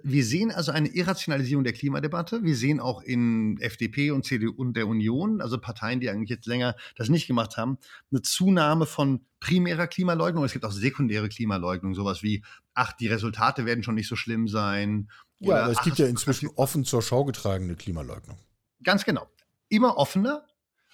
[0.01, 2.43] Wir sehen also eine Irrationalisierung der Klimadebatte.
[2.43, 6.47] Wir sehen auch in FDP und CDU und der Union, also Parteien, die eigentlich jetzt
[6.47, 7.77] länger das nicht gemacht haben,
[8.09, 10.45] eine Zunahme von primärer Klimaleugnung.
[10.45, 12.43] Es gibt auch sekundäre Klimaleugnung, sowas wie,
[12.73, 15.09] ach, die Resultate werden schon nicht so schlimm sein
[15.49, 18.37] ja, aber es gibt ja inzwischen offen zur Schau getragene Klimaleugnung.
[18.83, 19.27] Ganz genau.
[19.69, 20.45] Immer offener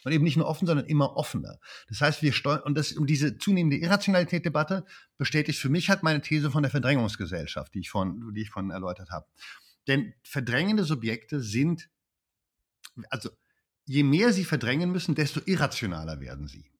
[0.03, 1.59] und eben nicht nur offen, sondern immer offener.
[1.87, 4.85] Das heißt, wir steuern, und das, um diese zunehmende Irrationalität-Debatte
[5.17, 8.71] bestätigt für mich halt meine These von der Verdrängungsgesellschaft, die ich von, die ich von
[8.71, 9.27] erläutert habe.
[9.87, 11.89] Denn verdrängende Subjekte sind,
[13.09, 13.29] also
[13.85, 16.71] je mehr sie verdrängen müssen, desto irrationaler werden sie.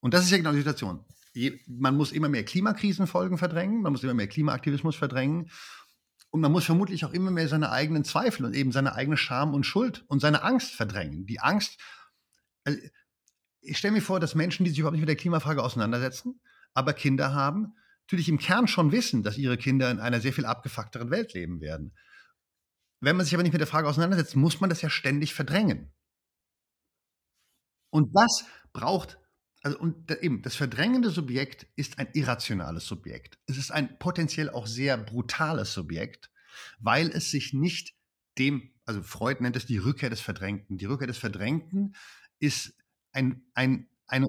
[0.00, 1.04] Und das ist ja genau die Situation.
[1.34, 5.50] Je, man muss immer mehr Klimakrisenfolgen verdrängen, man muss immer mehr Klimaaktivismus verdrängen
[6.32, 9.52] und man muss vermutlich auch immer mehr seine eigenen Zweifel und eben seine eigene Scham
[9.52, 11.26] und Schuld und seine Angst verdrängen.
[11.26, 11.78] Die Angst,
[12.64, 12.78] also
[13.60, 16.40] ich stelle mir vor, dass Menschen, die sich überhaupt nicht mit der Klimafrage auseinandersetzen,
[16.72, 17.74] aber Kinder haben,
[18.06, 21.60] natürlich im Kern schon wissen, dass ihre Kinder in einer sehr viel abgefuckteren Welt leben
[21.60, 21.94] werden.
[23.00, 25.92] Wenn man sich aber nicht mit der Frage auseinandersetzt, muss man das ja ständig verdrängen.
[27.90, 29.18] Und das braucht
[29.62, 33.38] also und da, eben, das verdrängende Subjekt ist ein irrationales Subjekt.
[33.46, 36.30] Es ist ein potenziell auch sehr brutales Subjekt,
[36.80, 37.94] weil es sich nicht
[38.38, 40.78] dem, also Freud nennt es die Rückkehr des Verdrängten.
[40.78, 41.94] Die Rückkehr des Verdrängten
[42.40, 42.74] ist
[43.12, 44.28] ein, ein, eine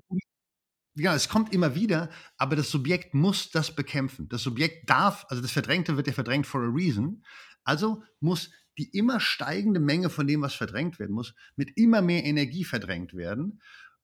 [0.95, 4.29] ja, es kommt immer wieder, aber das Subjekt muss das bekämpfen.
[4.29, 7.23] Das Subjekt darf, also das Verdrängte wird ja verdrängt for a reason.
[7.63, 12.23] Also muss die immer steigende Menge von dem, was verdrängt werden muss, mit immer mehr
[12.23, 13.61] Energie verdrängt werden.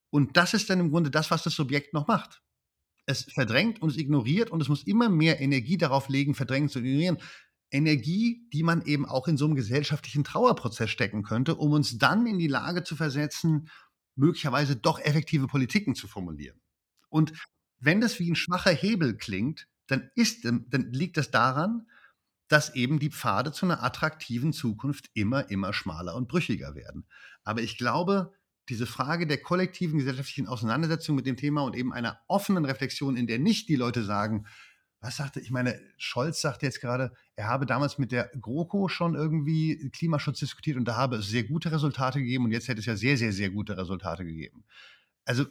[0.09, 2.41] Und das ist dann im Grunde das, was das Subjekt noch macht.
[3.05, 6.79] Es verdrängt und es ignoriert und es muss immer mehr Energie darauf legen, verdrängen zu
[6.79, 7.17] ignorieren.
[7.71, 12.25] Energie, die man eben auch in so einem gesellschaftlichen Trauerprozess stecken könnte, um uns dann
[12.25, 13.69] in die Lage zu versetzen,
[14.15, 16.59] möglicherweise doch effektive Politiken zu formulieren.
[17.09, 17.33] Und
[17.79, 21.87] wenn das wie ein schwacher Hebel klingt, dann, ist, dann liegt das daran,
[22.47, 27.07] dass eben die Pfade zu einer attraktiven Zukunft immer, immer schmaler und brüchiger werden.
[27.43, 28.33] Aber ich glaube,
[28.69, 33.27] diese Frage der kollektiven gesellschaftlichen Auseinandersetzung mit dem Thema und eben einer offenen Reflexion, in
[33.27, 34.45] der nicht die Leute sagen,
[35.01, 39.15] was sagte, ich meine, Scholz sagte jetzt gerade, er habe damals mit der GroKo schon
[39.15, 42.85] irgendwie Klimaschutz diskutiert und da habe es sehr gute Resultate gegeben und jetzt hätte es
[42.85, 44.65] ja sehr, sehr, sehr gute Resultate gegeben.
[45.25, 45.45] Also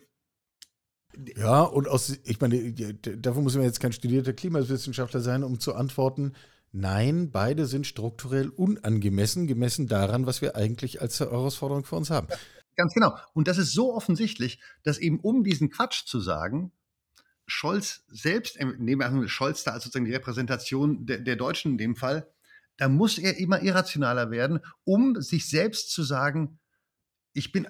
[1.36, 5.74] ja, und aus, ich meine, dafür muss man jetzt kein studierter Klimawissenschaftler sein, um zu
[5.74, 6.34] antworten,
[6.70, 12.28] nein, beide sind strukturell unangemessen, gemessen daran, was wir eigentlich als Herausforderung für uns haben.
[12.78, 13.18] Ganz genau.
[13.34, 16.70] Und das ist so offensichtlich, dass eben um diesen Quatsch zu sagen,
[17.48, 21.78] Scholz selbst, äh, nehmen wir Scholz da als sozusagen die Repräsentation der, der Deutschen in
[21.78, 22.30] dem Fall,
[22.76, 26.60] da muss er immer irrationaler werden, um sich selbst zu sagen,
[27.32, 27.66] ich bin,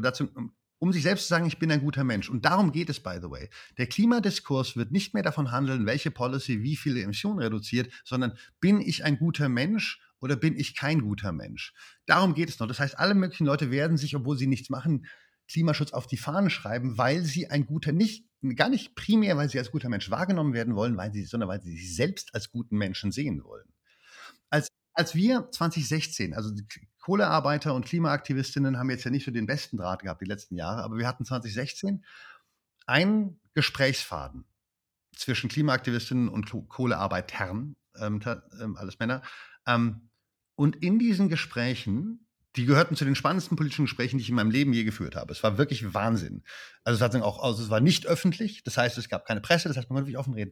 [0.00, 0.30] dazu,
[0.78, 2.30] um sich selbst zu sagen, ich bin ein guter Mensch.
[2.30, 3.50] Und darum geht es, by the way.
[3.76, 8.80] Der Klimadiskurs wird nicht mehr davon handeln, welche Policy wie viele Emissionen reduziert, sondern bin
[8.80, 11.74] ich ein guter Mensch oder bin ich kein guter Mensch?
[12.06, 12.66] Darum geht es noch.
[12.66, 15.06] Das heißt, alle möglichen Leute werden sich, obwohl sie nichts machen,
[15.48, 19.58] Klimaschutz auf die Fahnen schreiben, weil sie ein guter, nicht, gar nicht primär, weil sie
[19.58, 22.76] als guter Mensch wahrgenommen werden wollen, weil sie, sondern weil sie sich selbst als guten
[22.76, 23.72] Menschen sehen wollen.
[24.50, 26.52] Als, als wir 2016, also
[27.00, 30.82] Kohlearbeiter und Klimaaktivistinnen haben jetzt ja nicht so den besten Draht gehabt die letzten Jahre,
[30.82, 32.04] aber wir hatten 2016
[32.86, 34.44] einen Gesprächsfaden
[35.16, 38.20] zwischen Klimaaktivistinnen und Kohlearbeitern, ähm,
[38.60, 39.22] ähm, alles Männer.
[39.66, 40.07] Ähm,
[40.58, 44.50] und in diesen Gesprächen, die gehörten zu den spannendsten politischen Gesprächen, die ich in meinem
[44.50, 45.30] Leben je geführt habe.
[45.30, 46.42] Es war wirklich Wahnsinn.
[46.82, 49.76] Also es, auch, also es war nicht öffentlich, das heißt, es gab keine Presse, das
[49.76, 50.50] heißt, man konnte wirklich offen reden.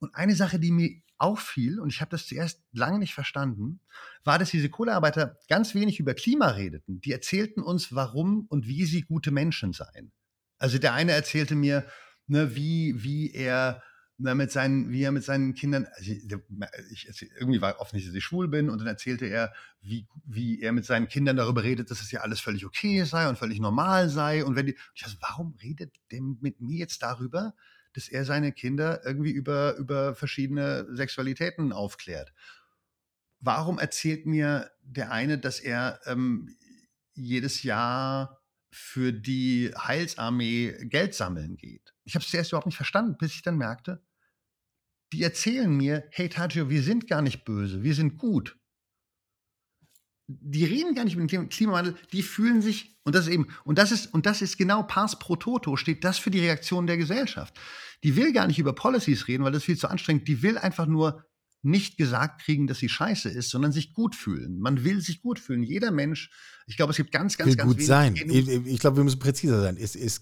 [0.00, 3.78] Und eine Sache, die mir auffiel, und ich habe das zuerst lange nicht verstanden,
[4.24, 7.00] war, dass diese Kohlearbeiter ganz wenig über Klima redeten.
[7.00, 10.10] Die erzählten uns, warum und wie sie gute Menschen seien.
[10.58, 11.86] Also der eine erzählte mir,
[12.26, 13.84] ne, wie, wie er
[14.18, 18.24] mit seinen, wie er mit seinen Kindern, also ich, ich, irgendwie war offensichtlich, dass ich
[18.24, 22.00] schwul bin und dann erzählte er, wie, wie er mit seinen Kindern darüber redet, dass
[22.00, 24.44] es ja alles völlig okay sei und völlig normal sei.
[24.44, 27.54] Und wenn die, ich dachte, warum redet der mit mir jetzt darüber,
[27.92, 32.32] dass er seine Kinder irgendwie über, über verschiedene Sexualitäten aufklärt?
[33.40, 36.56] Warum erzählt mir der eine, dass er ähm,
[37.14, 38.43] jedes Jahr
[38.74, 41.94] für die Heilsarmee Geld sammeln geht.
[42.04, 44.02] Ich habe es zuerst überhaupt nicht verstanden, bis ich dann merkte,
[45.12, 48.58] die erzählen mir, hey Tajio, wir sind gar nicht böse, wir sind gut.
[50.26, 53.78] Die reden gar nicht mit dem Klimawandel, die fühlen sich, und das ist eben, und
[53.78, 56.96] das ist, und das ist genau pars pro toto, steht das für die Reaktion der
[56.96, 57.54] Gesellschaft.
[58.02, 60.26] Die will gar nicht über Policies reden, weil das ist viel zu anstrengend.
[60.26, 61.24] Die will einfach nur
[61.64, 64.60] nicht gesagt kriegen, dass sie scheiße ist, sondern sich gut fühlen.
[64.60, 65.62] Man will sich gut fühlen.
[65.62, 66.30] Jeder Mensch,
[66.66, 68.14] ich glaube, es gibt ganz, ganz, will ganz gut sein.
[68.16, 69.76] Ich, ich, glaube, wir müssen präziser sein.
[69.76, 70.20] Es, es,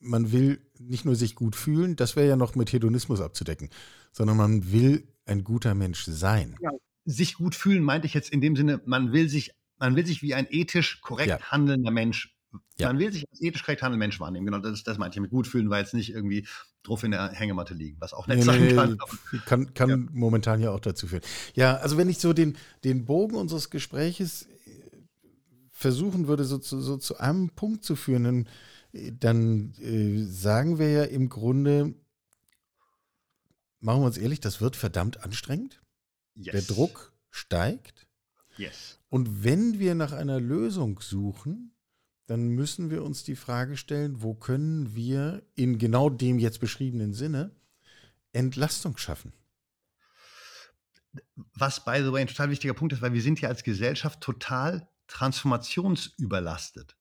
[0.00, 3.68] man will nicht nur sich gut fühlen, das wäre ja noch mit Hedonismus abzudecken,
[4.12, 6.56] sondern man will ein guter Mensch sein.
[6.60, 6.70] Ja,
[7.04, 10.22] sich gut fühlen meinte ich jetzt in dem Sinne, man will sich, man will sich
[10.22, 11.40] wie ein ethisch korrekt ja.
[11.50, 12.36] handelnder Mensch
[12.78, 12.88] ja.
[12.88, 14.46] Man will sich als ethisch korrekt handelnder Mensch wahrnehmen.
[14.46, 16.46] Genau, das, das meinte ich mit gut fühlen, weil jetzt nicht irgendwie
[16.82, 18.98] drauf in der Hängematte liegen, was auch nett nee, sein kann.
[19.46, 19.96] Kann, kann ja.
[20.12, 21.22] momentan ja auch dazu führen.
[21.54, 24.48] Ja, also wenn ich so den, den Bogen unseres Gespräches äh,
[25.70, 28.48] versuchen würde, so zu, so zu einem Punkt zu führen, dann,
[29.18, 31.94] dann äh, sagen wir ja im Grunde,
[33.80, 35.82] machen wir uns ehrlich, das wird verdammt anstrengend.
[36.34, 36.52] Yes.
[36.52, 38.06] Der Druck steigt.
[38.56, 38.98] Yes.
[39.08, 41.71] Und wenn wir nach einer Lösung suchen,
[42.32, 47.12] dann müssen wir uns die Frage stellen, wo können wir in genau dem jetzt beschriebenen
[47.12, 47.54] Sinne
[48.32, 49.34] Entlastung schaffen?
[51.52, 54.22] Was, by the way, ein total wichtiger Punkt ist, weil wir sind ja als Gesellschaft
[54.22, 56.96] total transformationsüberlastet.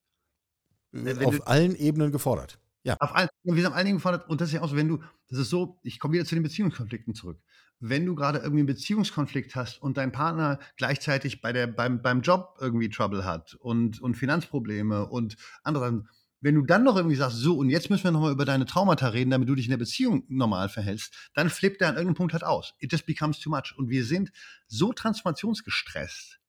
[0.92, 2.60] Wenn auf du, allen Ebenen gefordert.
[2.84, 2.98] Ja.
[3.00, 4.28] Auf allen, wir sind auf allen Ebenen gefordert.
[4.28, 6.36] Und das ist ja auch so, wenn du, das ist so, ich komme wieder zu
[6.36, 7.42] den Beziehungskonflikten zurück
[7.82, 12.22] wenn du gerade irgendwie einen Beziehungskonflikt hast und dein Partner gleichzeitig bei der, beim, beim
[12.22, 16.06] Job irgendwie Trouble hat und, und Finanzprobleme und andere,
[16.42, 19.08] wenn du dann noch irgendwie sagst, so und jetzt müssen wir nochmal über deine Traumata
[19.08, 22.34] reden, damit du dich in der Beziehung normal verhältst, dann flippt er an irgendeinem Punkt
[22.34, 22.76] halt aus.
[22.80, 23.74] It just becomes too much.
[23.76, 24.32] Und wir sind
[24.68, 26.40] so transformationsgestresst,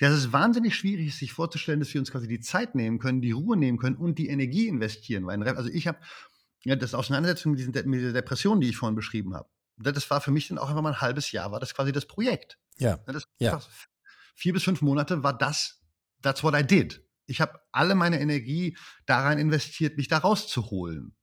[0.00, 3.20] dass es wahnsinnig schwierig ist, sich vorzustellen, dass wir uns quasi die Zeit nehmen können,
[3.20, 5.26] die Ruhe nehmen können und die Energie investieren.
[5.26, 5.98] Weil, also ich habe
[6.64, 10.20] ja, das Auseinandersetzung mit, diesen, mit dieser Depression, die ich vorhin beschrieben habe das war
[10.20, 12.58] für mich dann auch einfach mal ein halbes Jahr, war das quasi das Projekt.
[12.78, 12.98] Ja.
[13.06, 13.60] Das ja.
[14.34, 15.82] Vier bis fünf Monate war das,
[16.22, 17.02] that's what I did.
[17.26, 21.16] Ich habe alle meine Energie daran investiert, mich da rauszuholen.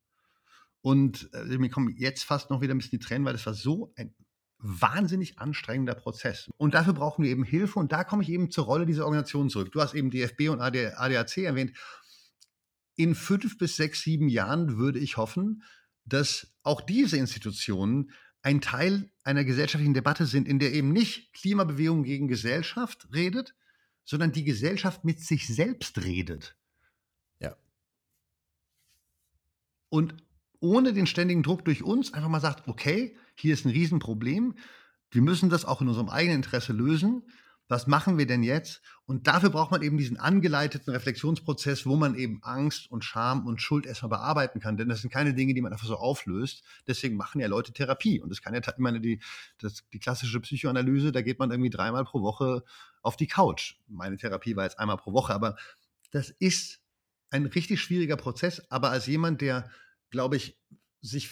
[0.82, 3.54] Und äh, mir kommen jetzt fast noch wieder ein bisschen die Tränen, weil das war
[3.54, 4.14] so ein
[4.58, 6.50] wahnsinnig anstrengender Prozess.
[6.58, 7.80] Und dafür brauchen wir eben Hilfe.
[7.80, 9.72] Und da komme ich eben zur Rolle dieser Organisation zurück.
[9.72, 11.78] Du hast eben DFB und AD, ADAC erwähnt.
[12.96, 15.64] In fünf bis sechs, sieben Jahren würde ich hoffen,
[16.06, 18.12] dass auch diese Institutionen
[18.44, 23.56] ein Teil einer gesellschaftlichen Debatte sind, in der eben nicht Klimabewegung gegen Gesellschaft redet,
[24.04, 26.58] sondern die Gesellschaft mit sich selbst redet.
[27.40, 27.56] Ja.
[29.90, 30.16] Und
[30.60, 34.56] ohne den ständigen Druck durch uns einfach mal sagt, okay, hier ist ein Riesenproblem,
[35.10, 37.24] wir müssen das auch in unserem eigenen Interesse lösen
[37.74, 38.84] was machen wir denn jetzt?
[39.08, 43.64] Und dafür braucht man eben diesen angeleiteten Reflexionsprozess, wo man eben Angst und Scham und
[43.64, 44.78] Schuld erstmal bearbeiten kann.
[44.78, 46.64] Denn das sind keine Dinge, die man einfach so auflöst.
[46.86, 48.22] Deswegen machen ja Leute Therapie.
[48.22, 49.20] Und das kann ja, ich meine, die,
[49.58, 52.64] das, die klassische Psychoanalyse, da geht man irgendwie dreimal pro Woche
[53.02, 53.78] auf die Couch.
[53.88, 55.56] Meine Therapie war jetzt einmal pro Woche, aber
[56.12, 56.80] das ist
[57.32, 58.62] ein richtig schwieriger Prozess.
[58.70, 59.68] Aber als jemand, der,
[60.12, 60.60] glaube ich,
[61.02, 61.32] sich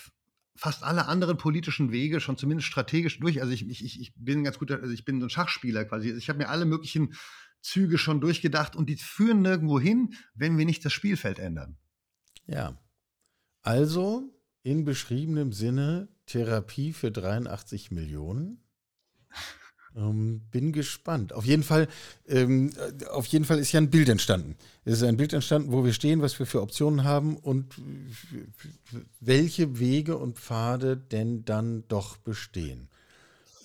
[0.62, 3.42] fast alle anderen politischen Wege schon zumindest strategisch durch.
[3.42, 6.10] Also ich, ich, ich bin ganz gut, also ich bin so ein Schachspieler quasi.
[6.10, 7.16] Also ich habe mir alle möglichen
[7.62, 11.80] Züge schon durchgedacht und die führen nirgendwo hin, wenn wir nicht das Spielfeld ändern.
[12.46, 12.80] Ja.
[13.64, 18.64] Also in beschriebenem Sinne Therapie für 83 Millionen.
[19.96, 21.34] Ähm, bin gespannt.
[21.34, 21.88] Auf jeden Fall,
[22.28, 22.72] ähm,
[23.10, 24.56] auf jeden Fall ist ja ein Bild entstanden.
[24.86, 27.76] Es ist ein Bild entstanden, wo wir stehen, was wir für Optionen haben und
[29.20, 32.88] welche Wege und Pfade denn dann doch bestehen.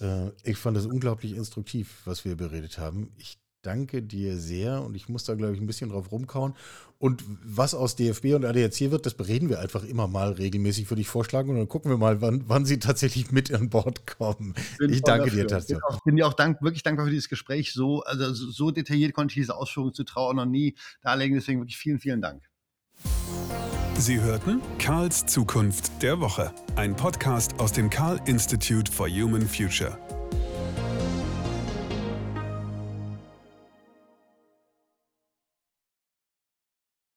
[0.01, 3.13] Äh, ich fand das unglaublich instruktiv, was wir beredet haben.
[3.19, 6.55] Ich danke dir sehr und ich muss da, glaube ich, ein bisschen drauf rumkauen.
[6.99, 11.03] Und was aus DFB und ADAC wird, das bereden wir einfach immer mal regelmäßig, würde
[11.03, 11.51] ich vorschlagen.
[11.51, 14.55] Und dann gucken wir mal, wann, wann sie tatsächlich mit an Bord kommen.
[14.79, 15.43] Bin ich danke dafür.
[15.43, 15.85] dir tatsächlich.
[15.95, 17.75] Ich bin dir auch dank, wirklich dankbar für dieses Gespräch.
[17.75, 21.37] So, also so detailliert konnte ich diese Ausführungen zu Trauer noch nie darlegen.
[21.37, 22.43] Deswegen wirklich vielen, vielen Dank.
[23.99, 29.99] Sie hörten Karls Zukunft der Woche, ein Podcast aus dem Karl Institute for Human Future.